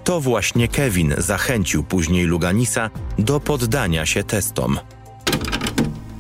To 0.05 0.21
właśnie 0.21 0.69
Kevin 0.69 1.15
zachęcił 1.19 1.85
później 1.85 2.25
Luganisa 2.25 2.91
do 3.19 3.41
poddania 3.41 4.07
się 4.07 4.25
testom. 4.25 4.79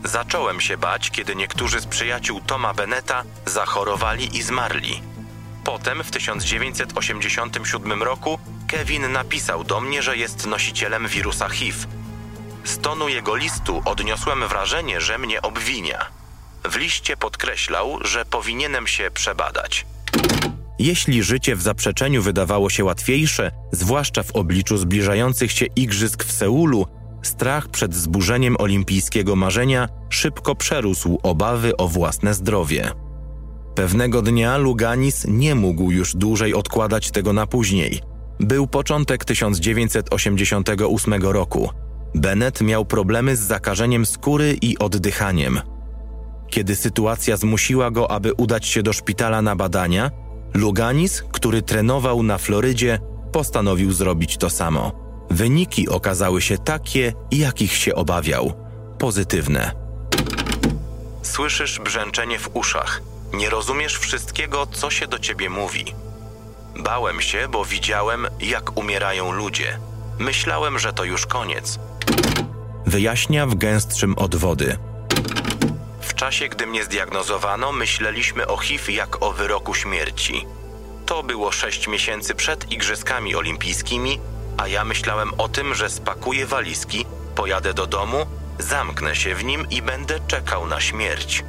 Zacząłem 0.04 0.60
się 0.60 0.76
bać, 0.76 1.10
kiedy 1.10 1.36
niektórzy 1.36 1.80
z 1.80 1.86
przyjaciół 1.86 2.40
Toma 2.46 2.74
Beneta 2.74 3.22
zachorowali 3.46 4.36
i 4.36 4.42
zmarli. 4.42 5.02
Potem 5.64 6.04
w 6.04 6.10
1987 6.10 8.02
roku 8.02 8.38
Kevin 8.68 9.12
napisał 9.12 9.64
do 9.64 9.80
mnie, 9.80 10.02
że 10.02 10.16
jest 10.16 10.46
nosicielem 10.46 11.08
wirusa 11.08 11.48
HIV. 11.48 11.86
Z 12.64 12.78
tonu 12.78 13.08
jego 13.08 13.36
listu 13.36 13.82
odniosłem 13.84 14.48
wrażenie, 14.48 15.00
że 15.00 15.18
mnie 15.18 15.42
obwinia. 15.42 16.06
W 16.64 16.76
liście 16.76 17.16
podkreślał, 17.16 17.98
że 18.04 18.24
powinienem 18.24 18.86
się 18.86 19.10
przebadać. 19.10 19.86
Jeśli 20.78 21.22
życie 21.22 21.56
w 21.56 21.62
zaprzeczeniu 21.62 22.22
wydawało 22.22 22.70
się 22.70 22.84
łatwiejsze, 22.84 23.50
zwłaszcza 23.72 24.22
w 24.22 24.30
obliczu 24.30 24.76
zbliżających 24.76 25.52
się 25.52 25.66
igrzysk 25.66 26.24
w 26.24 26.32
Seulu, 26.32 26.86
strach 27.22 27.68
przed 27.68 27.94
zburzeniem 27.94 28.56
olimpijskiego 28.58 29.36
marzenia 29.36 29.88
szybko 30.08 30.54
przerósł 30.54 31.18
obawy 31.22 31.76
o 31.76 31.88
własne 31.88 32.34
zdrowie. 32.34 32.92
Pewnego 33.74 34.22
dnia 34.22 34.56
Luganis 34.56 35.26
nie 35.28 35.54
mógł 35.54 35.90
już 35.90 36.16
dłużej 36.16 36.54
odkładać 36.54 37.10
tego 37.10 37.32
na 37.32 37.46
później. 37.46 38.00
Był 38.40 38.66
początek 38.66 39.24
1988 39.24 41.22
roku. 41.22 41.70
Bennett 42.14 42.60
miał 42.60 42.84
problemy 42.84 43.36
z 43.36 43.40
zakażeniem 43.40 44.06
skóry 44.06 44.56
i 44.62 44.78
oddychaniem. 44.78 45.60
Kiedy 46.48 46.76
sytuacja 46.76 47.36
zmusiła 47.36 47.90
go, 47.90 48.10
aby 48.10 48.34
udać 48.34 48.66
się 48.66 48.82
do 48.82 48.92
szpitala 48.92 49.42
na 49.42 49.56
badania, 49.56 50.10
Luganis, 50.54 51.22
który 51.32 51.62
trenował 51.62 52.22
na 52.22 52.38
Florydzie, 52.38 52.98
postanowił 53.32 53.92
zrobić 53.92 54.36
to 54.36 54.50
samo. 54.50 54.92
Wyniki 55.30 55.88
okazały 55.88 56.42
się 56.42 56.58
takie, 56.58 57.12
jakich 57.32 57.72
się 57.72 57.94
obawiał 57.94 58.52
pozytywne. 58.98 59.72
Słyszysz 61.22 61.80
brzęczenie 61.80 62.38
w 62.38 62.50
uszach. 62.56 63.02
Nie 63.32 63.50
rozumiesz 63.50 63.98
wszystkiego, 63.98 64.66
co 64.66 64.90
się 64.90 65.06
do 65.06 65.18
ciebie 65.18 65.50
mówi. 65.50 65.94
Bałem 66.76 67.20
się, 67.20 67.48
bo 67.48 67.64
widziałem, 67.64 68.26
jak 68.40 68.78
umierają 68.78 69.32
ludzie. 69.32 69.78
Myślałem, 70.18 70.78
że 70.78 70.92
to 70.92 71.04
już 71.04 71.26
koniec. 71.26 71.78
Wyjaśnia 72.86 73.46
w 73.46 73.54
gęstszym 73.54 74.18
od 74.18 74.36
wody. 74.36 74.78
W 76.00 76.14
czasie, 76.14 76.48
gdy 76.48 76.66
mnie 76.66 76.84
zdiagnozowano, 76.84 77.72
myśleliśmy 77.72 78.46
o 78.46 78.56
HIV 78.56 78.92
jak 78.92 79.22
o 79.22 79.32
wyroku 79.32 79.74
śmierci. 79.74 80.46
To 81.06 81.22
było 81.22 81.52
sześć 81.52 81.88
miesięcy 81.88 82.34
przed 82.34 82.72
Igrzyskami 82.72 83.34
Olimpijskimi, 83.36 84.20
a 84.56 84.68
ja 84.68 84.84
myślałem 84.84 85.30
o 85.38 85.48
tym, 85.48 85.74
że 85.74 85.90
spakuję 85.90 86.46
walizki, 86.46 87.06
pojadę 87.34 87.74
do 87.74 87.86
domu, 87.86 88.26
zamknę 88.58 89.16
się 89.16 89.34
w 89.34 89.44
nim 89.44 89.66
i 89.70 89.82
będę 89.82 90.20
czekał 90.26 90.66
na 90.66 90.80
śmierć. 90.80 91.44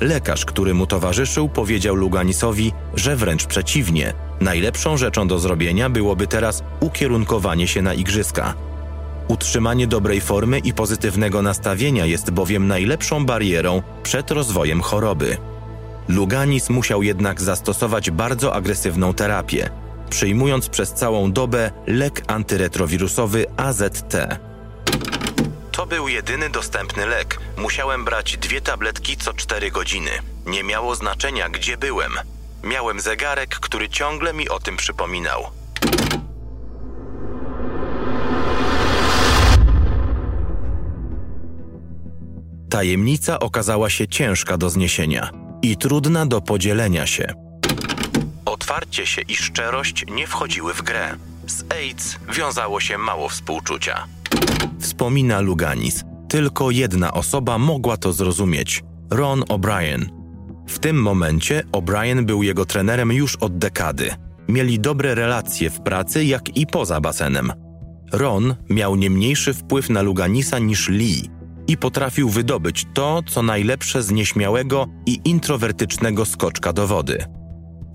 Lekarz, 0.00 0.44
który 0.44 0.74
mu 0.74 0.86
towarzyszył, 0.86 1.48
powiedział 1.48 1.94
Luganisowi, 1.94 2.72
że 2.94 3.16
wręcz 3.16 3.46
przeciwnie. 3.46 4.12
Najlepszą 4.40 4.96
rzeczą 4.96 5.28
do 5.28 5.38
zrobienia 5.38 5.90
byłoby 5.90 6.26
teraz 6.26 6.62
ukierunkowanie 6.80 7.68
się 7.68 7.82
na 7.82 7.94
igrzyska. 7.94 8.54
Utrzymanie 9.28 9.86
dobrej 9.86 10.20
formy 10.20 10.58
i 10.58 10.72
pozytywnego 10.72 11.42
nastawienia 11.42 12.06
jest 12.06 12.30
bowiem 12.30 12.66
najlepszą 12.66 13.26
barierą 13.26 13.82
przed 14.02 14.30
rozwojem 14.30 14.80
choroby. 14.80 15.36
Luganis 16.08 16.70
musiał 16.70 17.02
jednak 17.02 17.40
zastosować 17.40 18.10
bardzo 18.10 18.54
agresywną 18.54 19.14
terapię, 19.14 19.70
przyjmując 20.10 20.68
przez 20.68 20.92
całą 20.92 21.32
dobę 21.32 21.70
lek 21.86 22.22
antyretrowirusowy 22.26 23.46
AZT. 23.56 24.16
To 25.78 25.86
był 25.86 26.08
jedyny 26.08 26.50
dostępny 26.50 27.06
lek. 27.06 27.40
Musiałem 27.56 28.04
brać 28.04 28.36
dwie 28.36 28.60
tabletki 28.60 29.16
co 29.16 29.32
cztery 29.32 29.70
godziny. 29.70 30.10
Nie 30.46 30.64
miało 30.64 30.94
znaczenia, 30.94 31.48
gdzie 31.48 31.76
byłem. 31.76 32.12
Miałem 32.62 33.00
zegarek, 33.00 33.54
który 33.54 33.88
ciągle 33.88 34.34
mi 34.34 34.48
o 34.48 34.60
tym 34.60 34.76
przypominał. 34.76 35.42
Tajemnica 42.70 43.38
okazała 43.38 43.90
się 43.90 44.08
ciężka 44.08 44.58
do 44.58 44.70
zniesienia 44.70 45.30
i 45.62 45.76
trudna 45.76 46.26
do 46.26 46.40
podzielenia 46.40 47.06
się. 47.06 47.34
Otwarcie 48.44 49.06
się 49.06 49.22
i 49.22 49.36
szczerość 49.36 50.04
nie 50.08 50.26
wchodziły 50.26 50.74
w 50.74 50.82
grę. 50.82 51.16
Z 51.46 51.72
AIDS 51.72 52.18
wiązało 52.32 52.80
się 52.80 52.98
mało 52.98 53.28
współczucia. 53.28 54.17
Wspomina 54.78 55.40
Luganis. 55.40 56.04
Tylko 56.28 56.70
jedna 56.70 57.12
osoba 57.12 57.58
mogła 57.58 57.96
to 57.96 58.12
zrozumieć 58.12 58.84
Ron 59.10 59.40
O'Brien. 59.40 60.04
W 60.66 60.78
tym 60.78 61.02
momencie 61.02 61.62
O'Brien 61.72 62.24
był 62.24 62.42
jego 62.42 62.64
trenerem 62.64 63.12
już 63.12 63.36
od 63.36 63.58
dekady. 63.58 64.10
Mieli 64.48 64.80
dobre 64.80 65.14
relacje 65.14 65.70
w 65.70 65.80
pracy, 65.80 66.24
jak 66.24 66.56
i 66.56 66.66
poza 66.66 67.00
basenem. 67.00 67.52
Ron 68.12 68.54
miał 68.70 68.96
nie 68.96 69.10
mniejszy 69.10 69.54
wpływ 69.54 69.90
na 69.90 70.02
Luganisa 70.02 70.58
niż 70.58 70.88
Lee 70.88 71.30
i 71.68 71.76
potrafił 71.76 72.28
wydobyć 72.28 72.86
to, 72.94 73.22
co 73.26 73.42
najlepsze 73.42 74.02
z 74.02 74.10
nieśmiałego 74.10 74.86
i 75.06 75.20
introwertycznego 75.24 76.24
skoczka 76.24 76.72
do 76.72 76.86
wody. 76.86 77.24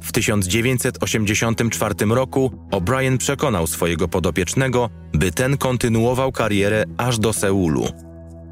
W 0.04 0.12
1984 0.12 1.96
roku 2.10 2.52
O'Brien 2.72 3.18
przekonał 3.18 3.68
swojego 3.68 4.08
podopiecznego, 4.08 4.90
by 5.14 5.32
ten 5.32 5.58
kontynuował 5.58 6.32
karierę 6.32 6.84
aż 6.98 7.20
do 7.20 7.34
Seulu. 7.34 7.88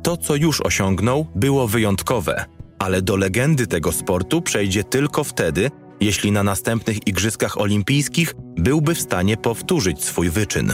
To, 0.04 0.18
co 0.18 0.36
już 0.36 0.62
osiągnął, 0.62 1.28
było 1.36 1.68
wyjątkowe, 1.68 2.46
ale 2.80 3.02
do 3.02 3.16
legendy 3.16 3.68
tego 3.68 3.92
sportu 3.92 4.42
przejdzie 4.42 4.84
tylko 4.84 5.24
wtedy, 5.24 5.72
jeśli 6.02 6.32
na 6.32 6.44
następnych 6.44 7.08
Igrzyskach 7.08 7.58
Olimpijskich 7.58 8.36
byłby 8.58 8.96
w 8.96 9.02
stanie 9.02 9.38
powtórzyć 9.38 10.04
swój 10.04 10.30
wyczyn. 10.30 10.74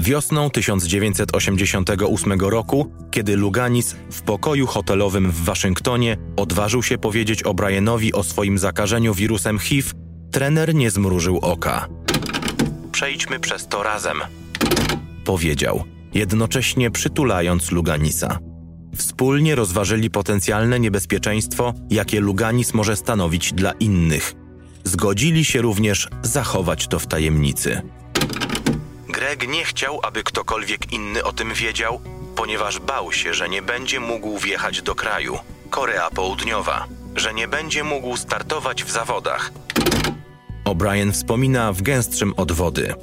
Wiosną 0.00 0.50
1988 0.50 2.40
roku, 2.40 2.92
kiedy 3.10 3.36
Luganis 3.36 3.96
w 4.10 4.22
pokoju 4.22 4.66
hotelowym 4.66 5.30
w 5.30 5.44
Waszyngtonie 5.44 6.16
odważył 6.36 6.82
się 6.82 6.98
powiedzieć 6.98 7.44
O'Brienowi 7.44 8.10
o 8.14 8.22
swoim 8.22 8.58
zakażeniu 8.58 9.14
wirusem 9.14 9.58
HIV, 9.58 9.90
trener 10.30 10.74
nie 10.74 10.90
zmrużył 10.90 11.38
oka. 11.38 11.88
Przejdźmy 12.92 13.40
przez 13.40 13.68
to 13.68 13.82
razem, 13.82 14.20
powiedział, 15.24 15.84
jednocześnie 16.14 16.90
przytulając 16.90 17.72
Luganisa. 17.72 18.38
Wspólnie 18.96 19.54
rozważyli 19.54 20.10
potencjalne 20.10 20.80
niebezpieczeństwo, 20.80 21.74
jakie 21.90 22.20
Luganis 22.20 22.74
może 22.74 22.96
stanowić 22.96 23.52
dla 23.52 23.72
innych. 23.72 24.34
Zgodzili 24.84 25.44
się 25.44 25.62
również 25.62 26.08
zachować 26.22 26.88
to 26.88 26.98
w 26.98 27.06
tajemnicy. 27.06 27.82
Greg 29.36 29.48
nie 29.48 29.64
chciał, 29.64 30.00
aby 30.02 30.24
ktokolwiek 30.24 30.92
inny 30.92 31.24
o 31.24 31.32
tym 31.32 31.54
wiedział, 31.54 32.00
ponieważ 32.36 32.78
bał 32.78 33.12
się, 33.12 33.34
że 33.34 33.48
nie 33.48 33.62
będzie 33.62 34.00
mógł 34.00 34.38
wjechać 34.38 34.82
do 34.82 34.94
kraju 34.94 35.38
Korea 35.70 36.10
Południowa, 36.10 36.86
że 37.16 37.34
nie 37.34 37.48
będzie 37.48 37.84
mógł 37.84 38.16
startować 38.16 38.84
w 38.84 38.90
zawodach. 38.90 39.52
O'Brien 40.64 41.12
wspomina 41.12 41.72
w 41.72 41.82
gęstszym 41.82 42.34
od 42.36 42.52
wody. 42.52 42.94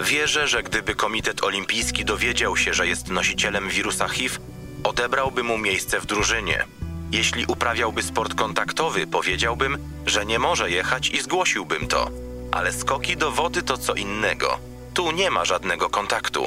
Wierzę, 0.00 0.48
że 0.48 0.62
gdyby 0.62 0.94
Komitet 0.94 1.44
Olimpijski 1.44 2.04
dowiedział 2.04 2.56
się, 2.56 2.74
że 2.74 2.86
jest 2.86 3.10
nosicielem 3.10 3.68
wirusa 3.68 4.08
HIV, 4.08 4.38
odebrałby 4.84 5.42
mu 5.42 5.58
miejsce 5.58 6.00
w 6.00 6.06
drużynie. 6.06 6.64
Jeśli 7.12 7.46
uprawiałby 7.46 8.02
sport 8.02 8.34
kontaktowy, 8.34 9.06
powiedziałbym, 9.06 9.78
że 10.06 10.26
nie 10.26 10.38
może 10.38 10.70
jechać 10.70 11.10
i 11.10 11.22
zgłosiłbym 11.22 11.86
to. 11.86 12.10
Ale 12.52 12.72
skoki 12.72 13.16
do 13.16 13.32
wody 13.32 13.62
to 13.62 13.78
co 13.78 13.94
innego. 13.94 14.71
Tu 14.94 15.12
nie 15.12 15.30
ma 15.30 15.44
żadnego 15.44 15.88
kontaktu. 15.88 16.44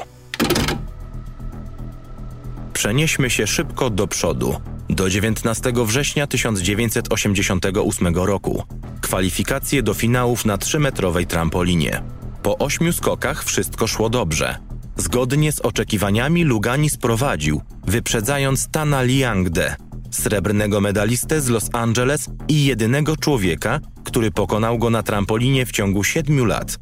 Przenieśmy 2.74 3.30
się 3.30 3.48
szybko 3.48 3.90
do 3.90 4.08
przodu. 4.08 4.62
Do 4.90 5.10
19 5.10 5.74
września 5.86 6.28
1988 6.28 8.16
roku. 8.16 8.64
Kwalifikacje 9.02 9.84
do 9.84 9.94
finałów 9.94 10.46
na 10.46 10.58
3-metrowej 10.58 11.26
trampolinie. 11.26 12.02
Po 12.44 12.58
ośmiu 12.58 12.94
skokach 12.94 13.44
wszystko 13.44 13.88
szło 13.88 14.10
dobrze. 14.10 14.58
Zgodnie 14.98 15.52
z 15.52 15.60
oczekiwaniami 15.60 16.44
Lugani 16.44 16.90
sprowadził, 16.90 17.62
wyprzedzając 17.88 18.68
Tana 18.72 19.04
Liangde, 19.04 19.76
srebrnego 20.12 20.82
medalistę 20.82 21.42
z 21.42 21.50
Los 21.50 21.70
Angeles 21.74 22.30
i 22.48 22.66
jedynego 22.66 23.18
człowieka, 23.18 23.80
który 24.04 24.32
pokonał 24.32 24.78
go 24.78 24.90
na 24.90 25.04
trampolinie 25.04 25.66
w 25.66 25.72
ciągu 25.72 26.04
siedmiu 26.04 26.46
lat. 26.46 26.78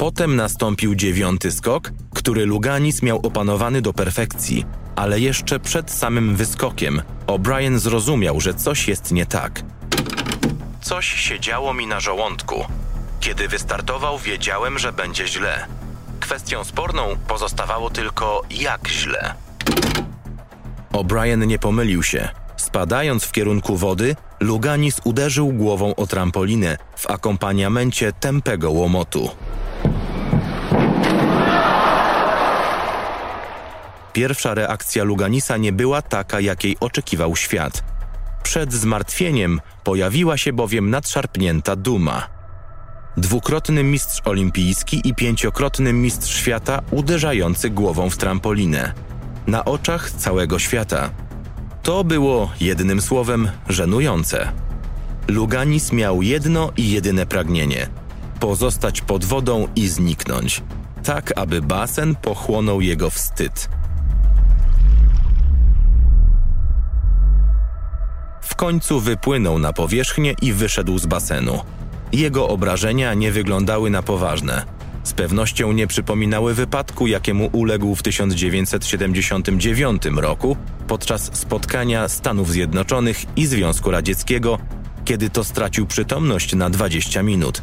Potem 0.00 0.36
nastąpił 0.36 0.94
dziewiąty 0.94 1.52
skok, 1.52 1.92
który 2.14 2.46
Luganis 2.46 3.02
miał 3.02 3.20
opanowany 3.22 3.82
do 3.82 3.92
perfekcji, 3.92 4.66
ale 4.96 5.20
jeszcze 5.20 5.60
przed 5.60 5.90
samym 5.90 6.36
wyskokiem 6.36 7.02
O'Brien 7.26 7.78
zrozumiał, 7.78 8.40
że 8.40 8.54
coś 8.54 8.88
jest 8.88 9.12
nie 9.12 9.26
tak. 9.26 9.62
Coś 10.80 11.06
się 11.06 11.40
działo 11.40 11.74
mi 11.74 11.86
na 11.86 12.00
żołądku. 12.00 12.64
Kiedy 13.20 13.48
wystartował, 13.48 14.18
wiedziałem, 14.18 14.78
że 14.78 14.92
będzie 14.92 15.28
źle. 15.28 15.66
Kwestią 16.20 16.64
sporną 16.64 17.16
pozostawało 17.28 17.90
tylko 17.90 18.42
jak 18.50 18.88
źle. 18.88 19.34
O'Brien 20.92 21.46
nie 21.46 21.58
pomylił 21.58 22.02
się. 22.02 22.28
Spadając 22.56 23.24
w 23.24 23.32
kierunku 23.32 23.76
wody, 23.76 24.16
Luganis 24.40 25.00
uderzył 25.04 25.52
głową 25.52 25.94
o 25.94 26.06
trampolinę 26.06 26.76
w 26.96 27.10
akompaniamencie 27.10 28.12
tępego 28.12 28.70
łomotu. 28.70 29.30
Pierwsza 34.12 34.54
reakcja 34.54 35.04
Luganisa 35.04 35.56
nie 35.56 35.72
była 35.72 36.02
taka, 36.02 36.40
jakiej 36.40 36.76
oczekiwał 36.80 37.36
świat. 37.36 37.84
Przed 38.42 38.72
zmartwieniem 38.72 39.60
pojawiła 39.84 40.36
się 40.36 40.52
bowiem 40.52 40.90
nadszarpnięta 40.90 41.76
duma. 41.76 42.28
Dwukrotny 43.16 43.82
mistrz 43.84 44.22
olimpijski 44.24 45.00
i 45.04 45.14
pięciokrotny 45.14 45.92
mistrz 45.92 46.36
świata 46.36 46.82
uderzający 46.90 47.70
głową 47.70 48.10
w 48.10 48.16
trampolinę. 48.16 48.92
Na 49.46 49.64
oczach 49.64 50.10
całego 50.10 50.58
świata. 50.58 51.10
To 51.82 52.04
było, 52.04 52.50
jednym 52.60 53.00
słowem, 53.00 53.50
żenujące. 53.68 54.52
Luganis 55.28 55.92
miał 55.92 56.22
jedno 56.22 56.72
i 56.76 56.90
jedyne 56.90 57.26
pragnienie 57.26 57.86
pozostać 58.40 59.00
pod 59.00 59.24
wodą 59.24 59.68
i 59.76 59.88
zniknąć, 59.88 60.62
tak 61.04 61.32
aby 61.38 61.62
basen 61.62 62.14
pochłonął 62.14 62.80
jego 62.80 63.10
wstyd. 63.10 63.68
Końcu 68.60 69.00
wypłynął 69.00 69.58
na 69.58 69.72
powierzchnię 69.72 70.34
i 70.42 70.52
wyszedł 70.52 70.98
z 70.98 71.06
basenu. 71.06 71.60
Jego 72.12 72.48
obrażenia 72.48 73.14
nie 73.14 73.32
wyglądały 73.32 73.90
na 73.90 74.02
poważne. 74.02 74.64
Z 75.02 75.12
pewnością 75.12 75.72
nie 75.72 75.86
przypominały 75.86 76.54
wypadku, 76.54 77.06
jakiemu 77.06 77.50
uległ 77.52 77.94
w 77.94 78.02
1979 78.02 80.02
roku 80.16 80.56
podczas 80.88 81.30
spotkania 81.32 82.08
Stanów 82.08 82.50
Zjednoczonych 82.50 83.24
i 83.36 83.46
Związku 83.46 83.90
Radzieckiego, 83.90 84.58
kiedy 85.04 85.30
to 85.30 85.44
stracił 85.44 85.86
przytomność 85.86 86.54
na 86.54 86.70
20 86.70 87.22
minut. 87.22 87.62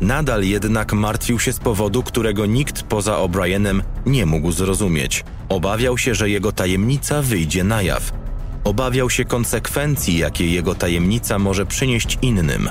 Nadal 0.00 0.44
jednak 0.44 0.92
martwił 0.92 1.40
się 1.40 1.52
z 1.52 1.58
powodu, 1.58 2.02
którego 2.02 2.46
nikt 2.46 2.82
poza 2.82 3.12
O'Brienem 3.12 3.82
nie 4.06 4.26
mógł 4.26 4.52
zrozumieć. 4.52 5.24
Obawiał 5.48 5.98
się, 5.98 6.14
że 6.14 6.30
jego 6.30 6.52
tajemnica 6.52 7.22
wyjdzie 7.22 7.64
na 7.64 7.82
jaw. 7.82 8.27
Obawiał 8.64 9.10
się 9.10 9.24
konsekwencji, 9.24 10.18
jakie 10.18 10.46
jego 10.46 10.74
tajemnica 10.74 11.38
może 11.38 11.66
przynieść 11.66 12.18
innym. 12.22 12.70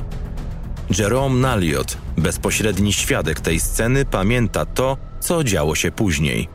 Jerome 0.97 1.35
Naliot, 1.35 1.97
bezpośredni 2.17 2.93
świadek 2.93 3.39
tej 3.39 3.59
sceny, 3.59 4.05
pamięta 4.05 4.65
to, 4.65 4.97
co 5.19 5.43
działo 5.43 5.75
się 5.75 5.91
później. 5.91 6.49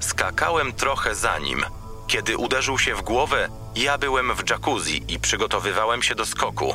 Skakałem 0.00 0.72
trochę 0.72 1.14
za 1.14 1.38
nim. 1.38 1.64
Kiedy 2.06 2.36
uderzył 2.36 2.78
się 2.78 2.94
w 2.94 3.02
głowę, 3.02 3.48
ja 3.76 3.98
byłem 3.98 4.34
w 4.34 4.50
jacuzzi 4.50 5.02
i 5.08 5.18
przygotowywałem 5.18 6.02
się 6.02 6.14
do 6.14 6.26
skoku. 6.26 6.74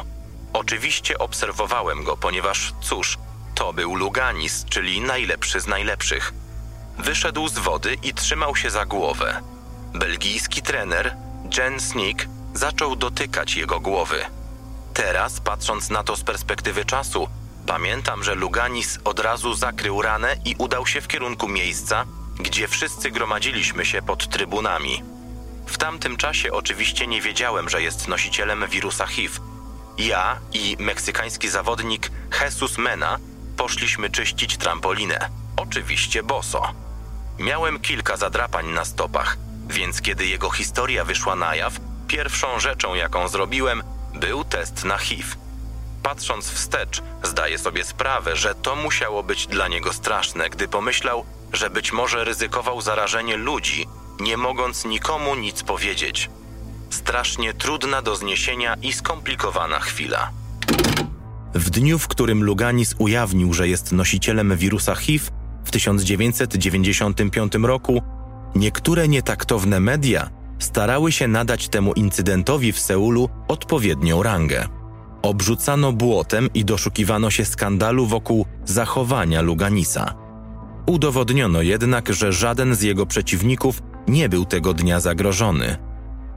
Oczywiście 0.53 1.17
obserwowałem 1.17 2.03
go, 2.03 2.17
ponieważ 2.17 2.73
cóż, 2.81 3.17
to 3.55 3.73
był 3.73 3.95
Luganis, 3.95 4.65
czyli 4.69 5.01
najlepszy 5.01 5.59
z 5.59 5.67
najlepszych. 5.67 6.33
Wyszedł 6.99 7.47
z 7.47 7.59
wody 7.59 7.97
i 8.03 8.13
trzymał 8.13 8.55
się 8.55 8.69
za 8.69 8.85
głowę. 8.85 9.41
Belgijski 9.93 10.61
trener, 10.61 11.15
Jen 11.51 11.79
Snick, 11.79 12.27
zaczął 12.53 12.95
dotykać 12.95 13.55
jego 13.55 13.79
głowy. 13.79 14.25
Teraz, 14.93 15.39
patrząc 15.39 15.89
na 15.89 16.03
to 16.03 16.15
z 16.15 16.23
perspektywy 16.23 16.85
czasu, 16.85 17.27
pamiętam, 17.67 18.23
że 18.23 18.35
Luganis 18.35 18.99
od 19.03 19.19
razu 19.19 19.53
zakrył 19.53 20.01
ranę 20.01 20.35
i 20.45 20.55
udał 20.57 20.87
się 20.87 21.01
w 21.01 21.07
kierunku 21.07 21.47
miejsca, 21.47 22.05
gdzie 22.39 22.67
wszyscy 22.67 23.11
gromadziliśmy 23.11 23.85
się 23.85 24.01
pod 24.01 24.29
trybunami. 24.29 25.03
W 25.65 25.77
tamtym 25.77 26.17
czasie 26.17 26.51
oczywiście 26.51 27.07
nie 27.07 27.21
wiedziałem, 27.21 27.69
że 27.69 27.81
jest 27.81 28.07
nosicielem 28.07 28.65
wirusa 28.69 29.07
HIV. 29.07 29.39
Ja 29.97 30.39
i 30.53 30.77
meksykański 30.79 31.49
zawodnik 31.49 32.11
Jesus 32.41 32.77
Mena 32.77 33.17
poszliśmy 33.57 34.09
czyścić 34.09 34.57
trampolinę. 34.57 35.29
Oczywiście 35.57 36.23
boso. 36.23 36.73
Miałem 37.39 37.79
kilka 37.79 38.17
zadrapań 38.17 38.67
na 38.67 38.85
stopach, 38.85 39.37
więc 39.69 40.01
kiedy 40.01 40.25
jego 40.27 40.49
historia 40.49 41.05
wyszła 41.05 41.35
na 41.35 41.55
jaw, 41.55 41.79
pierwszą 42.07 42.59
rzeczą, 42.59 42.95
jaką 42.95 43.27
zrobiłem, 43.27 43.83
był 44.13 44.43
test 44.43 44.85
na 44.85 44.97
HIV. 44.97 45.35
Patrząc 46.03 46.49
wstecz, 46.49 47.01
zdaję 47.23 47.57
sobie 47.57 47.83
sprawę, 47.83 48.35
że 48.35 48.55
to 48.55 48.75
musiało 48.75 49.23
być 49.23 49.47
dla 49.47 49.67
niego 49.67 49.93
straszne, 49.93 50.49
gdy 50.49 50.67
pomyślał, 50.67 51.25
że 51.53 51.69
być 51.69 51.91
może 51.91 52.23
ryzykował 52.23 52.81
zarażenie 52.81 53.37
ludzi, 53.37 53.87
nie 54.19 54.37
mogąc 54.37 54.85
nikomu 54.85 55.35
nic 55.35 55.63
powiedzieć. 55.63 56.29
Strasznie 56.89 57.53
trudna 57.53 58.01
do 58.01 58.15
zniesienia 58.15 58.75
i 58.81 58.93
skomplikowana 58.93 59.79
chwila. 59.79 60.31
W 61.53 61.69
dniu, 61.69 61.99
w 61.99 62.07
którym 62.07 62.43
Luganis 62.43 62.95
ujawnił, 62.97 63.53
że 63.53 63.67
jest 63.67 63.91
nosicielem 63.91 64.57
wirusa 64.57 64.95
HIV, 64.95 65.31
w 65.65 65.71
1995 65.71 67.53
roku, 67.63 68.01
niektóre 68.55 69.07
nietaktowne 69.07 69.79
media 69.79 70.29
starały 70.59 71.11
się 71.11 71.27
nadać 71.27 71.69
temu 71.69 71.93
incydentowi 71.93 72.71
w 72.71 72.79
Seulu 72.79 73.29
odpowiednią 73.47 74.23
rangę. 74.23 74.67
Obrzucano 75.21 75.91
błotem 75.91 76.49
i 76.53 76.65
doszukiwano 76.65 77.31
się 77.31 77.45
skandalu 77.45 78.05
wokół 78.05 78.45
zachowania 78.65 79.41
Luganisa. 79.41 80.13
Udowodniono 80.85 81.61
jednak, 81.61 82.13
że 82.13 82.33
żaden 82.33 82.75
z 82.75 82.81
jego 82.81 83.05
przeciwników 83.05 83.81
nie 84.07 84.29
był 84.29 84.45
tego 84.45 84.73
dnia 84.73 84.99
zagrożony. 84.99 85.77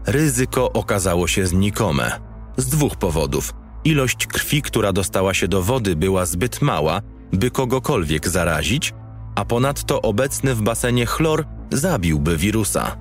Ryzyko 0.07 0.73
okazało 0.73 1.29
się 1.29 1.47
znikome. 1.47 2.21
Z 2.57 2.67
dwóch 2.67 2.97
powodów. 2.97 3.55
Ilość 3.85 4.27
krwi, 4.27 4.63
która 4.63 4.93
dostała 4.93 5.35
się 5.35 5.49
do 5.49 5.63
wody, 5.63 5.97
była 5.97 6.27
zbyt 6.27 6.63
mała, 6.63 7.01
by 7.33 7.51
kogokolwiek 7.51 8.29
zarazić, 8.29 8.95
a 9.39 9.45
ponadto 9.45 10.03
obecny 10.03 10.55
w 10.55 10.63
basenie 10.63 11.07
chlor 11.07 11.45
zabiłby 11.71 12.37
wirusa. 12.37 12.97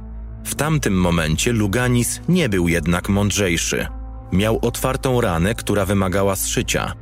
W 0.45 0.55
tamtym 0.55 0.93
momencie 0.93 1.51
Luganis 1.51 2.21
nie 2.29 2.49
był 2.49 2.67
jednak 2.67 3.09
mądrzejszy. 3.09 3.87
Miał 4.31 4.59
otwartą 4.61 5.21
ranę, 5.21 5.55
która 5.55 5.85
wymagała 5.85 6.35
zszycia. 6.35 6.93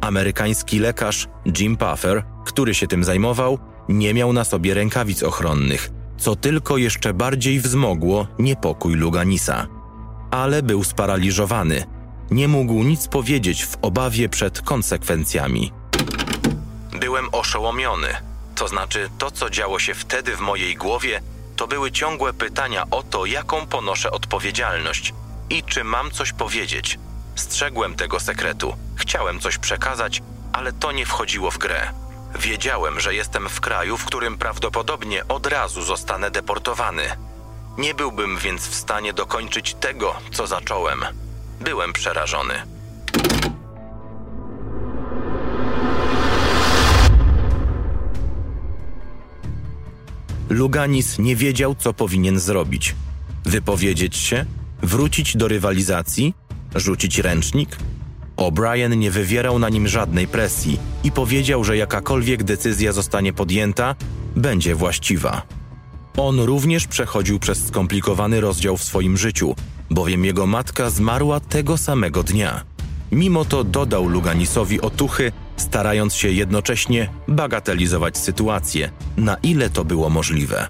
Amerykański 0.00 0.78
lekarz 0.78 1.28
Jim 1.58 1.76
Puffer, 1.76 2.24
który 2.44 2.74
się 2.74 2.86
tym 2.86 3.04
zajmował, 3.04 3.58
nie 3.88 4.14
miał 4.14 4.32
na 4.32 4.44
sobie 4.44 4.74
rękawic 4.74 5.22
ochronnych, 5.22 5.90
co 6.18 6.36
tylko 6.36 6.76
jeszcze 6.76 7.14
bardziej 7.14 7.60
wzmogło 7.60 8.26
niepokój 8.38 8.94
Luganisa. 8.94 9.66
Ale 10.30 10.62
był 10.62 10.84
sparaliżowany. 10.84 11.84
Nie 12.30 12.48
mógł 12.48 12.82
nic 12.82 13.08
powiedzieć 13.08 13.64
w 13.64 13.76
obawie 13.82 14.28
przed 14.28 14.60
konsekwencjami. 14.60 15.72
Byłem 17.00 17.28
oszołomiony. 17.32 18.31
To 18.54 18.68
znaczy, 18.68 19.10
to 19.18 19.30
co 19.30 19.50
działo 19.50 19.78
się 19.78 19.94
wtedy 19.94 20.36
w 20.36 20.40
mojej 20.40 20.76
głowie, 20.76 21.20
to 21.56 21.66
były 21.66 21.92
ciągłe 21.92 22.32
pytania 22.32 22.84
o 22.90 23.02
to, 23.02 23.26
jaką 23.26 23.66
ponoszę 23.66 24.10
odpowiedzialność 24.10 25.14
i 25.50 25.62
czy 25.62 25.84
mam 25.84 26.10
coś 26.10 26.32
powiedzieć. 26.32 26.98
Strzegłem 27.34 27.94
tego 27.94 28.20
sekretu, 28.20 28.76
chciałem 28.96 29.40
coś 29.40 29.58
przekazać, 29.58 30.22
ale 30.52 30.72
to 30.72 30.92
nie 30.92 31.06
wchodziło 31.06 31.50
w 31.50 31.58
grę. 31.58 31.90
Wiedziałem, 32.38 33.00
że 33.00 33.14
jestem 33.14 33.48
w 33.48 33.60
kraju, 33.60 33.96
w 33.96 34.04
którym 34.04 34.38
prawdopodobnie 34.38 35.28
od 35.28 35.46
razu 35.46 35.82
zostanę 35.82 36.30
deportowany. 36.30 37.02
Nie 37.78 37.94
byłbym 37.94 38.38
więc 38.38 38.68
w 38.68 38.74
stanie 38.74 39.12
dokończyć 39.12 39.74
tego, 39.74 40.14
co 40.32 40.46
zacząłem. 40.46 41.04
Byłem 41.60 41.92
przerażony. 41.92 42.62
Luganis 50.52 51.18
nie 51.18 51.36
wiedział, 51.36 51.74
co 51.74 51.94
powinien 51.94 52.38
zrobić. 52.38 52.94
Wypowiedzieć 53.44 54.16
się? 54.16 54.46
Wrócić 54.82 55.36
do 55.36 55.48
rywalizacji? 55.48 56.34
Rzucić 56.74 57.18
ręcznik? 57.18 57.76
O'Brien 58.36 58.96
nie 58.96 59.10
wywierał 59.10 59.58
na 59.58 59.68
nim 59.68 59.88
żadnej 59.88 60.26
presji 60.26 60.78
i 61.04 61.12
powiedział, 61.12 61.64
że 61.64 61.76
jakakolwiek 61.76 62.44
decyzja 62.44 62.92
zostanie 62.92 63.32
podjęta, 63.32 63.94
będzie 64.36 64.74
właściwa. 64.74 65.42
On 66.16 66.40
również 66.40 66.86
przechodził 66.86 67.38
przez 67.38 67.66
skomplikowany 67.66 68.40
rozdział 68.40 68.76
w 68.76 68.84
swoim 68.84 69.16
życiu, 69.16 69.54
bowiem 69.90 70.24
jego 70.24 70.46
matka 70.46 70.90
zmarła 70.90 71.40
tego 71.40 71.78
samego 71.78 72.22
dnia. 72.22 72.64
Mimo 73.12 73.44
to 73.44 73.64
dodał 73.64 74.08
Luganisowi 74.08 74.80
otuchy, 74.80 75.32
starając 75.56 76.14
się 76.14 76.28
jednocześnie 76.28 77.08
bagatelizować 77.28 78.18
sytuację, 78.18 78.90
na 79.16 79.36
ile 79.42 79.70
to 79.70 79.84
było 79.84 80.10
możliwe. 80.10 80.68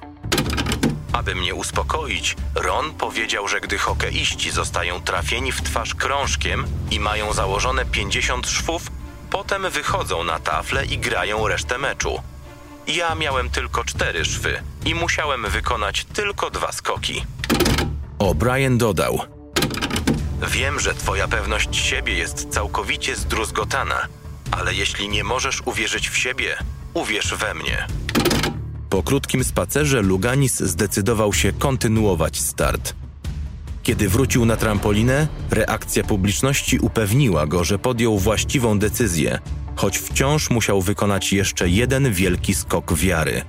Aby 1.12 1.34
mnie 1.34 1.54
uspokoić, 1.54 2.36
Ron 2.54 2.94
powiedział, 2.94 3.48
że 3.48 3.60
gdy 3.60 3.78
hokeiści 3.78 4.50
zostają 4.50 5.00
trafieni 5.00 5.52
w 5.52 5.62
twarz 5.62 5.94
krążkiem 5.94 6.64
i 6.90 7.00
mają 7.00 7.32
założone 7.32 7.84
50 7.84 8.46
szwów, 8.48 8.82
potem 9.30 9.70
wychodzą 9.70 10.24
na 10.24 10.38
taflę 10.38 10.86
i 10.86 10.98
grają 10.98 11.48
resztę 11.48 11.78
meczu. 11.78 12.18
Ja 12.86 13.14
miałem 13.14 13.50
tylko 13.50 13.84
cztery 13.84 14.24
szwy 14.24 14.62
i 14.84 14.94
musiałem 14.94 15.46
wykonać 15.50 16.04
tylko 16.04 16.50
dwa 16.50 16.72
skoki. 16.72 17.24
O'Brien 18.18 18.76
dodał: 18.76 19.20
Wiem, 20.48 20.80
że 20.80 20.94
twoja 20.94 21.28
pewność 21.28 21.76
siebie 21.76 22.14
jest 22.14 22.48
całkowicie 22.48 23.16
zdruzgotana, 23.16 24.06
ale 24.52 24.74
jeśli 24.74 25.08
nie 25.08 25.24
możesz 25.24 25.62
uwierzyć 25.64 26.08
w 26.08 26.16
siebie, 26.18 26.56
uwierz 26.94 27.34
we 27.34 27.54
mnie. 27.54 27.86
Po 28.90 29.02
krótkim 29.02 29.44
spacerze 29.44 30.02
Luganis 30.02 30.60
zdecydował 30.60 31.32
się 31.32 31.52
kontynuować 31.52 32.40
start. 32.40 32.94
Kiedy 33.82 34.08
wrócił 34.08 34.44
na 34.44 34.56
trampolinę, 34.56 35.28
reakcja 35.50 36.04
publiczności 36.04 36.78
upewniła 36.78 37.46
go, 37.46 37.64
że 37.64 37.78
podjął 37.78 38.18
właściwą 38.18 38.78
decyzję, 38.78 39.38
choć 39.76 39.98
wciąż 39.98 40.50
musiał 40.50 40.82
wykonać 40.82 41.32
jeszcze 41.32 41.68
jeden 41.68 42.12
wielki 42.12 42.54
skok 42.54 42.94
wiary. 42.94 43.42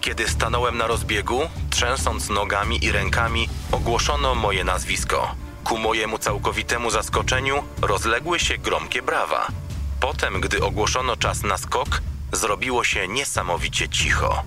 Kiedy 0.00 0.28
stanąłem 0.28 0.78
na 0.78 0.86
rozbiegu, 0.86 1.40
trzęsąc 1.70 2.28
nogami 2.30 2.84
i 2.84 2.92
rękami, 2.92 3.48
ogłoszono 3.72 4.34
moje 4.34 4.64
nazwisko. 4.64 5.34
Ku 5.64 5.78
mojemu 5.78 6.18
całkowitemu 6.18 6.90
zaskoczeniu 6.90 7.54
rozległy 7.82 8.38
się 8.38 8.58
gromkie 8.58 9.02
brawa. 9.02 9.46
Potem, 10.00 10.40
gdy 10.40 10.62
ogłoszono 10.62 11.16
czas 11.16 11.42
na 11.42 11.58
skok, 11.58 12.02
zrobiło 12.32 12.84
się 12.84 13.08
niesamowicie 13.08 13.88
cicho. 13.88 14.42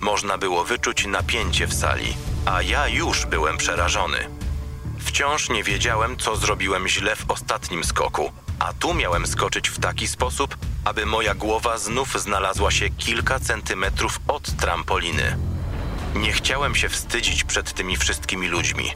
Można 0.00 0.38
było 0.38 0.64
wyczuć 0.64 1.06
napięcie 1.06 1.66
w 1.66 1.74
sali, 1.74 2.16
a 2.46 2.62
ja 2.62 2.88
już 2.88 3.26
byłem 3.26 3.56
przerażony. 3.56 4.28
Wciąż 4.98 5.50
nie 5.50 5.64
wiedziałem, 5.64 6.16
co 6.16 6.36
zrobiłem 6.36 6.88
źle 6.88 7.16
w 7.16 7.30
ostatnim 7.30 7.84
skoku, 7.84 8.32
a 8.58 8.72
tu 8.72 8.94
miałem 8.94 9.26
skoczyć 9.26 9.68
w 9.68 9.80
taki 9.80 10.08
sposób, 10.08 10.56
aby 10.84 11.06
moja 11.06 11.34
głowa 11.34 11.78
znów 11.78 12.20
znalazła 12.20 12.70
się 12.70 12.90
kilka 12.90 13.40
centymetrów 13.40 14.20
od 14.28 14.56
trampoliny. 14.56 15.36
Nie 16.14 16.32
chciałem 16.32 16.74
się 16.74 16.88
wstydzić 16.88 17.44
przed 17.44 17.72
tymi 17.72 17.96
wszystkimi 17.96 18.48
ludźmi. 18.48 18.90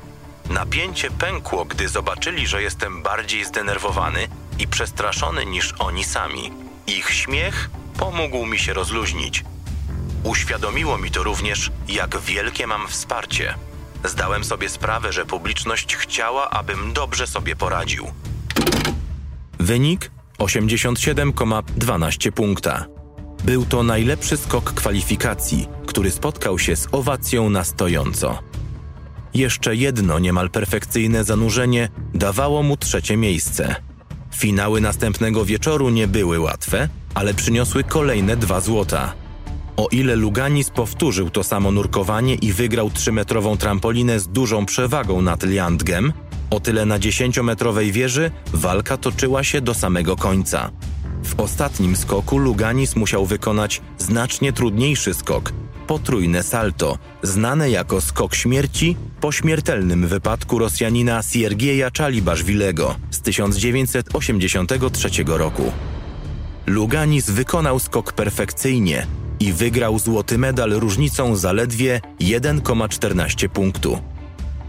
Napięcie 0.50 1.10
pękło, 1.10 1.64
gdy 1.64 1.88
zobaczyli, 1.88 2.46
że 2.46 2.62
jestem 2.62 3.02
bardziej 3.02 3.44
zdenerwowany 3.44 4.28
i 4.58 4.68
przestraszony 4.68 5.46
niż 5.46 5.74
oni 5.78 6.04
sami. 6.04 6.52
Ich 6.86 7.10
śmiech 7.10 7.70
pomógł 7.98 8.46
mi 8.46 8.58
się 8.58 8.72
rozluźnić. 8.72 9.44
Uświadomiło 10.24 10.98
mi 10.98 11.10
to 11.10 11.22
również, 11.22 11.70
jak 11.88 12.20
wielkie 12.20 12.66
mam 12.66 12.88
wsparcie. 12.88 13.54
Zdałem 14.04 14.44
sobie 14.44 14.68
sprawę, 14.68 15.12
że 15.12 15.24
publiczność 15.24 15.96
chciała, 15.96 16.50
abym 16.50 16.92
dobrze 16.92 17.26
sobie 17.26 17.56
poradził. 17.56 18.06
Wynik 19.58 20.10
87,12 20.38 22.30
punkta. 22.30 22.84
Był 23.44 23.66
to 23.66 23.82
najlepszy 23.82 24.36
skok 24.36 24.72
kwalifikacji, 24.72 25.68
który 25.86 26.10
spotkał 26.10 26.58
się 26.58 26.76
z 26.76 26.88
owacją 26.92 27.50
na 27.50 27.64
stojąco. 27.64 28.38
Jeszcze 29.34 29.76
jedno 29.76 30.18
niemal 30.18 30.50
perfekcyjne 30.50 31.24
zanurzenie 31.24 31.88
dawało 32.14 32.62
mu 32.62 32.76
trzecie 32.76 33.16
miejsce. 33.16 33.76
Finały 34.36 34.80
następnego 34.80 35.44
wieczoru 35.44 35.90
nie 35.90 36.08
były 36.08 36.40
łatwe, 36.40 36.88
ale 37.14 37.34
przyniosły 37.34 37.84
kolejne 37.84 38.36
dwa 38.36 38.60
złota. 38.60 39.12
O 39.76 39.88
ile 39.90 40.16
Luganis 40.16 40.70
powtórzył 40.70 41.30
to 41.30 41.44
samo 41.44 41.70
nurkowanie 41.70 42.34
i 42.34 42.52
wygrał 42.52 42.90
trzymetrową 42.90 43.56
trampolinę 43.56 44.20
z 44.20 44.28
dużą 44.28 44.66
przewagą 44.66 45.22
nad 45.22 45.42
Liandgem, 45.42 46.12
o 46.50 46.60
tyle 46.60 46.86
na 46.86 46.98
dziesięciometrowej 46.98 47.92
wieży 47.92 48.30
walka 48.52 48.96
toczyła 48.96 49.44
się 49.44 49.60
do 49.60 49.74
samego 49.74 50.16
końca. 50.16 50.70
W 51.24 51.40
ostatnim 51.40 51.96
skoku 51.96 52.38
Luganis 52.38 52.96
musiał 52.96 53.26
wykonać 53.26 53.82
znacznie 53.98 54.52
trudniejszy 54.52 55.14
skok 55.14 55.52
potrójne 55.86 56.42
salto, 56.42 56.98
znane 57.22 57.70
jako 57.70 58.00
skok 58.00 58.34
śmierci 58.34 58.96
po 59.20 59.32
śmiertelnym 59.32 60.06
wypadku 60.08 60.58
Rosjanina 60.58 61.22
Siergieja 61.22 61.90
Czalibaszwilego 61.90 62.96
z 63.10 63.20
1983 63.20 65.08
roku. 65.26 65.72
Luganis 66.66 67.30
wykonał 67.30 67.78
skok 67.78 68.12
perfekcyjnie 68.12 69.06
i 69.40 69.52
wygrał 69.52 69.98
złoty 69.98 70.38
medal 70.38 70.70
różnicą 70.70 71.36
zaledwie 71.36 72.00
1,14 72.20 73.48
punktu. 73.48 73.98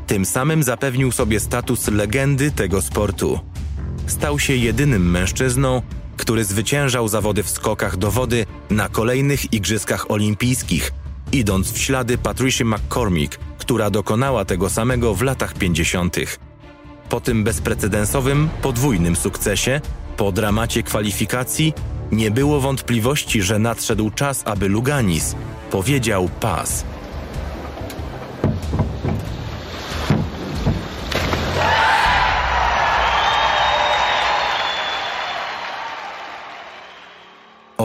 Tym 0.07 0.25
samym 0.25 0.63
zapewnił 0.63 1.11
sobie 1.11 1.39
status 1.39 1.87
legendy 1.87 2.51
tego 2.51 2.81
sportu. 2.81 3.39
Stał 4.07 4.39
się 4.39 4.55
jedynym 4.55 5.11
mężczyzną, 5.11 5.81
który 6.17 6.45
zwyciężał 6.45 7.07
zawody 7.07 7.43
w 7.43 7.49
skokach 7.49 7.97
do 7.97 8.11
wody 8.11 8.45
na 8.69 8.89
kolejnych 8.89 9.53
Igrzyskach 9.53 10.11
Olimpijskich, 10.11 10.91
idąc 11.37 11.71
w 11.71 11.77
ślady 11.77 12.17
Patricia 12.17 12.65
McCormick, 12.65 13.39
która 13.57 13.89
dokonała 13.89 14.45
tego 14.45 14.69
samego 14.69 15.15
w 15.15 15.21
latach 15.21 15.53
50. 15.53 16.17
Po 17.09 17.21
tym 17.21 17.43
bezprecedensowym, 17.43 18.49
podwójnym 18.61 19.15
sukcesie, 19.15 19.81
po 20.17 20.31
dramacie 20.31 20.83
kwalifikacji, 20.83 21.73
nie 22.11 22.31
było 22.31 22.59
wątpliwości, 22.59 23.41
że 23.41 23.59
nadszedł 23.59 24.11
czas, 24.11 24.43
aby 24.45 24.67
Luganis 24.67 25.35
powiedział 25.71 26.29
pas. 26.39 26.85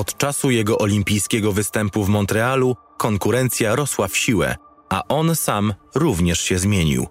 Od 0.01 0.17
czasu 0.17 0.51
jego 0.51 0.79
olimpijskiego 0.79 1.53
występu 1.53 2.05
w 2.05 2.09
Montrealu 2.09 2.77
konkurencja 2.97 3.75
rosła 3.75 4.09
w 4.09 4.17
siłę, 4.17 4.57
a 4.89 5.03
on 5.09 5.37
sam 5.37 5.75
również 5.95 6.41
się 6.41 6.59
zmienił. 6.59 7.09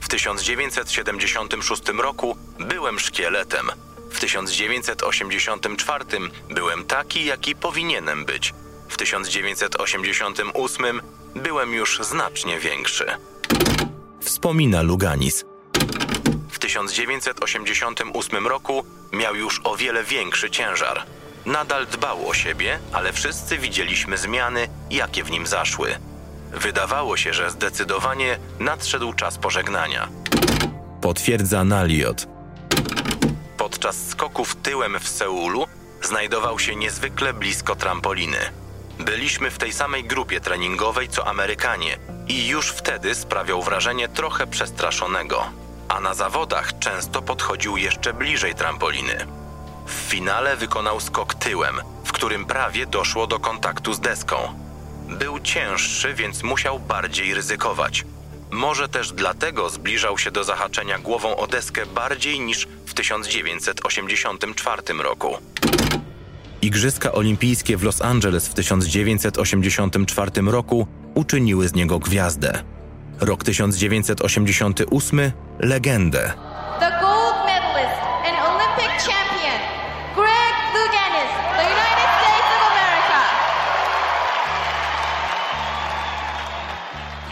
W 0.00 0.08
1976 0.08 1.88
roku 1.88 2.36
byłem 2.58 2.98
szkieletem. 2.98 3.70
W 4.10 4.20
1984 4.20 6.04
byłem 6.50 6.84
taki, 6.84 7.24
jaki 7.24 7.56
powinienem 7.56 8.24
być. 8.24 8.54
W 8.88 8.96
1988 8.96 11.00
byłem 11.36 11.72
już 11.72 12.00
znacznie 12.02 12.58
większy. 12.58 13.06
Wspomina 14.20 14.82
Luganis. 14.82 15.44
W 16.50 16.58
1988 16.58 18.46
roku 18.46 18.84
miał 19.12 19.36
już 19.36 19.60
o 19.64 19.76
wiele 19.76 20.04
większy 20.04 20.50
ciężar. 20.50 21.06
Nadal 21.48 21.86
dbał 21.86 22.28
o 22.28 22.34
siebie, 22.34 22.78
ale 22.92 23.12
wszyscy 23.12 23.58
widzieliśmy 23.58 24.18
zmiany, 24.18 24.68
jakie 24.90 25.24
w 25.24 25.30
nim 25.30 25.46
zaszły. 25.46 25.94
Wydawało 26.52 27.16
się, 27.16 27.32
że 27.34 27.50
zdecydowanie 27.50 28.38
nadszedł 28.60 29.12
czas 29.12 29.38
pożegnania. 29.38 30.08
Potwierdza 31.00 31.64
Naliot. 31.64 32.26
Podczas 33.56 34.06
skoków 34.06 34.56
tyłem 34.56 34.98
w 35.00 35.08
Seulu 35.08 35.66
znajdował 36.02 36.58
się 36.58 36.76
niezwykle 36.76 37.32
blisko 37.32 37.76
trampoliny. 37.76 38.38
Byliśmy 38.98 39.50
w 39.50 39.58
tej 39.58 39.72
samej 39.72 40.04
grupie 40.04 40.40
treningowej 40.40 41.08
co 41.08 41.26
Amerykanie 41.26 41.98
i 42.26 42.46
już 42.46 42.68
wtedy 42.68 43.14
sprawiał 43.14 43.62
wrażenie 43.62 44.08
trochę 44.08 44.46
przestraszonego, 44.46 45.44
a 45.88 46.00
na 46.00 46.14
zawodach 46.14 46.78
często 46.78 47.22
podchodził 47.22 47.76
jeszcze 47.76 48.12
bliżej 48.12 48.54
trampoliny. 48.54 49.37
W 49.88 49.92
finale 49.92 50.56
wykonał 50.56 51.00
skok 51.00 51.34
tyłem, 51.34 51.74
w 52.04 52.12
którym 52.12 52.44
prawie 52.44 52.86
doszło 52.86 53.26
do 53.26 53.38
kontaktu 53.38 53.94
z 53.94 54.00
deską. 54.00 54.36
Był 55.08 55.40
cięższy, 55.40 56.14
więc 56.14 56.42
musiał 56.42 56.78
bardziej 56.78 57.34
ryzykować. 57.34 58.04
Może 58.50 58.88
też 58.88 59.12
dlatego 59.12 59.70
zbliżał 59.70 60.18
się 60.18 60.30
do 60.30 60.44
zahaczenia 60.44 60.98
głową 60.98 61.36
o 61.36 61.46
deskę 61.46 61.86
bardziej 61.86 62.40
niż 62.40 62.68
w 62.86 62.94
1984 62.94 64.82
roku. 65.02 65.36
Igrzyska 66.62 67.12
Olimpijskie 67.12 67.76
w 67.76 67.82
Los 67.82 68.02
Angeles 68.02 68.48
w 68.48 68.54
1984 68.54 70.30
roku 70.46 70.86
uczyniły 71.14 71.68
z 71.68 71.74
niego 71.74 71.98
gwiazdę. 71.98 72.62
Rok 73.20 73.44
1988 73.44 75.32
legendę. 75.58 76.32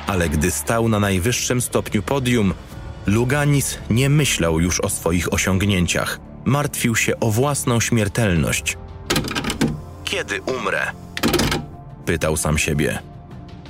Ale 0.07 0.28
gdy 0.28 0.50
stał 0.50 0.88
na 0.88 1.00
najwyższym 1.00 1.61
stopniu 1.61 2.02
podium, 2.02 2.54
Luganis 3.07 3.78
nie 3.90 4.09
myślał 4.11 4.61
już 4.61 4.80
o 4.80 4.88
swoich 4.88 5.32
osiągnięciach. 5.32 6.20
Martwił 6.44 6.96
się 6.96 7.20
o 7.20 7.30
własną 7.30 7.80
śmiertelność. 7.80 8.76
Kiedy 10.04 10.42
umrę? 10.42 10.80
Pytał 12.07 12.36
sam 12.36 12.59
siebie. 12.59 12.98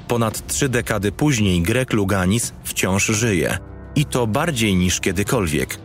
Ponad 0.08 0.46
trzy 0.46 0.68
dekady 0.68 1.12
później 1.12 1.62
Greg 1.62 1.92
Luganis 1.92 2.52
wciąż 2.64 3.06
żyje. 3.06 3.58
I 3.94 4.04
to 4.04 4.26
bardziej 4.26 4.76
niż 4.76 5.00
kiedykolwiek. 5.00 5.78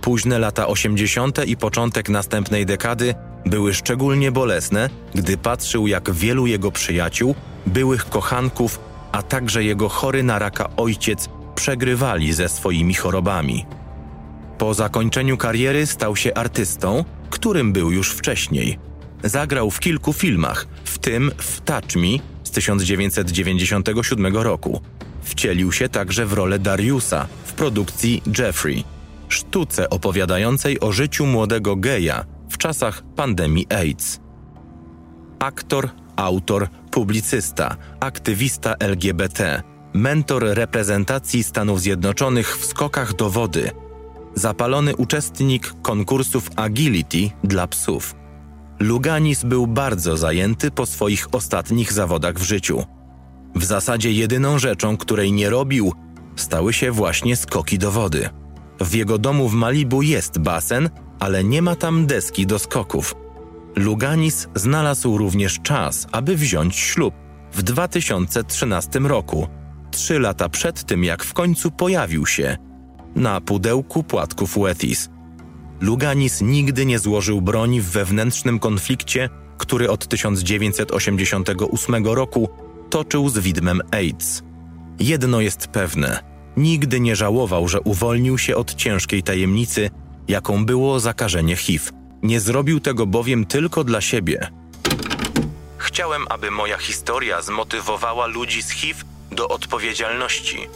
Późne 0.00 0.38
lata 0.38 0.66
80. 0.66 1.46
i 1.46 1.56
początek 1.56 2.08
następnej 2.08 2.66
dekady 2.66 3.14
były 3.46 3.74
szczególnie 3.74 4.32
bolesne, 4.32 4.90
gdy 5.14 5.36
patrzył, 5.36 5.86
jak 5.86 6.10
wielu 6.10 6.46
jego 6.46 6.72
przyjaciół, 6.72 7.34
byłych 7.66 8.08
kochanków, 8.08 8.89
a 9.12 9.22
także 9.22 9.64
jego 9.64 9.88
chory 9.88 10.22
na 10.22 10.38
raka 10.38 10.68
ojciec 10.76 11.28
przegrywali 11.54 12.32
ze 12.32 12.48
swoimi 12.48 12.94
chorobami. 12.94 13.66
Po 14.58 14.74
zakończeniu 14.74 15.36
kariery 15.36 15.86
stał 15.86 16.16
się 16.16 16.34
artystą, 16.34 17.04
którym 17.30 17.72
był 17.72 17.90
już 17.90 18.10
wcześniej. 18.10 18.78
Zagrał 19.24 19.70
w 19.70 19.80
kilku 19.80 20.12
filmach, 20.12 20.66
w 20.84 20.98
tym 20.98 21.30
w 21.38 21.60
Touch 21.60 21.96
Me 21.96 22.18
z 22.44 22.50
1997 22.50 24.36
roku. 24.36 24.80
Wcielił 25.22 25.72
się 25.72 25.88
także 25.88 26.26
w 26.26 26.32
rolę 26.32 26.58
Dariusa 26.58 27.26
w 27.44 27.52
produkcji 27.52 28.22
Jeffrey, 28.38 28.84
sztuce 29.28 29.90
opowiadającej 29.90 30.80
o 30.80 30.92
życiu 30.92 31.26
młodego 31.26 31.76
geja 31.76 32.24
w 32.50 32.58
czasach 32.58 33.02
pandemii 33.16 33.66
AIDS. 33.70 34.20
Aktor, 35.38 35.88
autor, 36.16 36.68
publicysta, 36.90 37.76
aktywista 38.00 38.74
LGBT, 38.78 39.62
mentor 39.94 40.44
reprezentacji 40.44 41.44
Stanów 41.44 41.80
Zjednoczonych 41.80 42.58
w 42.58 42.64
skokach 42.64 43.14
do 43.14 43.30
wody, 43.30 43.70
zapalony 44.34 44.96
uczestnik 44.96 45.74
konkursów 45.82 46.50
agility 46.56 47.30
dla 47.44 47.66
psów. 47.66 48.14
Luganis 48.80 49.44
był 49.44 49.66
bardzo 49.66 50.16
zajęty 50.16 50.70
po 50.70 50.86
swoich 50.86 51.34
ostatnich 51.34 51.92
zawodach 51.92 52.34
w 52.34 52.42
życiu. 52.42 52.84
W 53.54 53.64
zasadzie 53.64 54.12
jedyną 54.12 54.58
rzeczą, 54.58 54.96
której 54.96 55.32
nie 55.32 55.50
robił, 55.50 55.92
stały 56.36 56.72
się 56.72 56.90
właśnie 56.90 57.36
skoki 57.36 57.78
do 57.78 57.90
wody. 57.92 58.28
W 58.80 58.94
jego 58.94 59.18
domu 59.18 59.48
w 59.48 59.54
Malibu 59.54 60.02
jest 60.02 60.38
basen, 60.38 60.90
ale 61.18 61.44
nie 61.44 61.62
ma 61.62 61.76
tam 61.76 62.06
deski 62.06 62.46
do 62.46 62.58
skoków. 62.58 63.14
Luganis 63.76 64.48
znalazł 64.54 65.18
również 65.18 65.60
czas, 65.62 66.06
aby 66.12 66.36
wziąć 66.36 66.76
ślub 66.76 67.14
w 67.52 67.62
2013 67.62 68.98
roku, 68.98 69.48
trzy 69.90 70.18
lata 70.18 70.48
przed 70.48 70.84
tym, 70.84 71.04
jak 71.04 71.24
w 71.24 71.32
końcu 71.32 71.70
pojawił 71.70 72.26
się 72.26 72.56
na 73.16 73.40
pudełku 73.40 74.02
płatków 74.02 74.58
Wethys. 74.58 75.08
Luganis 75.80 76.40
nigdy 76.40 76.86
nie 76.86 76.98
złożył 76.98 77.42
broni 77.42 77.80
w 77.80 77.90
wewnętrznym 77.90 78.58
konflikcie, 78.58 79.28
który 79.58 79.90
od 79.90 80.08
1988 80.08 82.06
roku 82.06 82.48
toczył 82.90 83.28
z 83.28 83.38
widmem 83.38 83.80
AIDS. 83.90 84.42
Jedno 85.00 85.40
jest 85.40 85.66
pewne: 85.66 86.20
nigdy 86.56 87.00
nie 87.00 87.16
żałował, 87.16 87.68
że 87.68 87.80
uwolnił 87.80 88.38
się 88.38 88.56
od 88.56 88.74
ciężkiej 88.74 89.22
tajemnicy, 89.22 89.90
jaką 90.28 90.64
było 90.64 91.00
zakażenie 91.00 91.56
HIV. 91.56 91.99
Nie 92.22 92.40
zrobił 92.40 92.80
tego 92.80 93.06
bowiem 93.06 93.46
tylko 93.46 93.84
dla 93.84 94.00
siebie. 94.00 94.50
Chciałem, 95.78 96.26
aby 96.28 96.50
moja 96.50 96.78
historia 96.78 97.42
zmotywowała 97.42 98.26
ludzi 98.26 98.62
z 98.62 98.70
HIV 98.70 99.04
do 99.32 99.48
odpowiedzialności, 99.48 100.66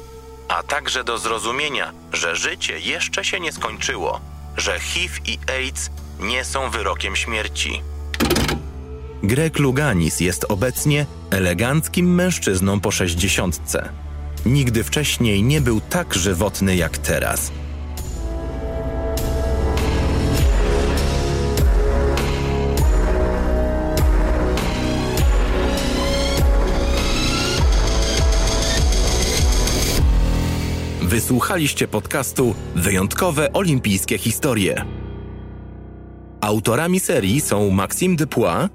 a 0.49 0.63
także 0.63 1.05
do 1.05 1.19
zrozumienia, 1.19 1.93
że 2.13 2.37
życie 2.37 2.79
jeszcze 2.79 3.25
się 3.25 3.41
nie 3.41 3.53
skończyło, 3.53 4.21
że 4.57 4.81
HIV 4.81 5.15
i 5.27 5.39
AIDS 5.59 5.91
nie 6.21 6.45
są 6.45 6.71
wyrokiem 6.71 7.17
śmierci. 7.17 7.83
Greg 9.23 9.59
Luganis 9.59 10.21
jest 10.21 10.47
obecnie 10.49 11.07
eleganckim 11.31 12.15
mężczyzną 12.15 12.81
po 12.81 12.91
sześćdziesiątce. 12.91 13.89
Nigdy 14.47 14.85
wcześniej 14.85 15.43
nie 15.43 15.61
był 15.61 15.81
tak 15.81 16.15
żywotny 16.15 16.77
jak 16.77 16.99
teraz. 16.99 17.53
Wysłuchaliście 31.15 31.89
podcastu 31.89 32.55
Wyjątkowe 32.75 33.53
Olimpijskie 33.53 34.19
Historie. 34.19 34.85
Autorami 36.41 37.01
serii 37.01 37.41
są 37.41 37.71
Maxime 37.71 38.17
Dupois, 38.17 38.69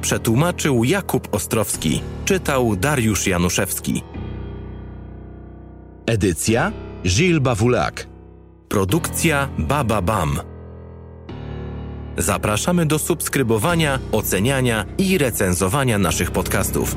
przetłumaczył 0.00 0.84
Jakub 0.84 1.34
Ostrowski, 1.34 2.02
czytał 2.24 2.76
Dariusz 2.76 3.26
Januszewski. 3.26 4.02
Edycja 6.06 6.72
Gilles 7.04 7.42
Bawulak. 7.42 8.06
Produkcja 8.68 9.48
Baba 9.58 10.02
Bam. 10.02 10.40
Zapraszamy 12.18 12.86
do 12.86 12.98
subskrybowania, 12.98 13.98
oceniania 14.12 14.84
i 14.98 15.18
recenzowania 15.18 15.98
naszych 15.98 16.30
podcastów. 16.30 16.96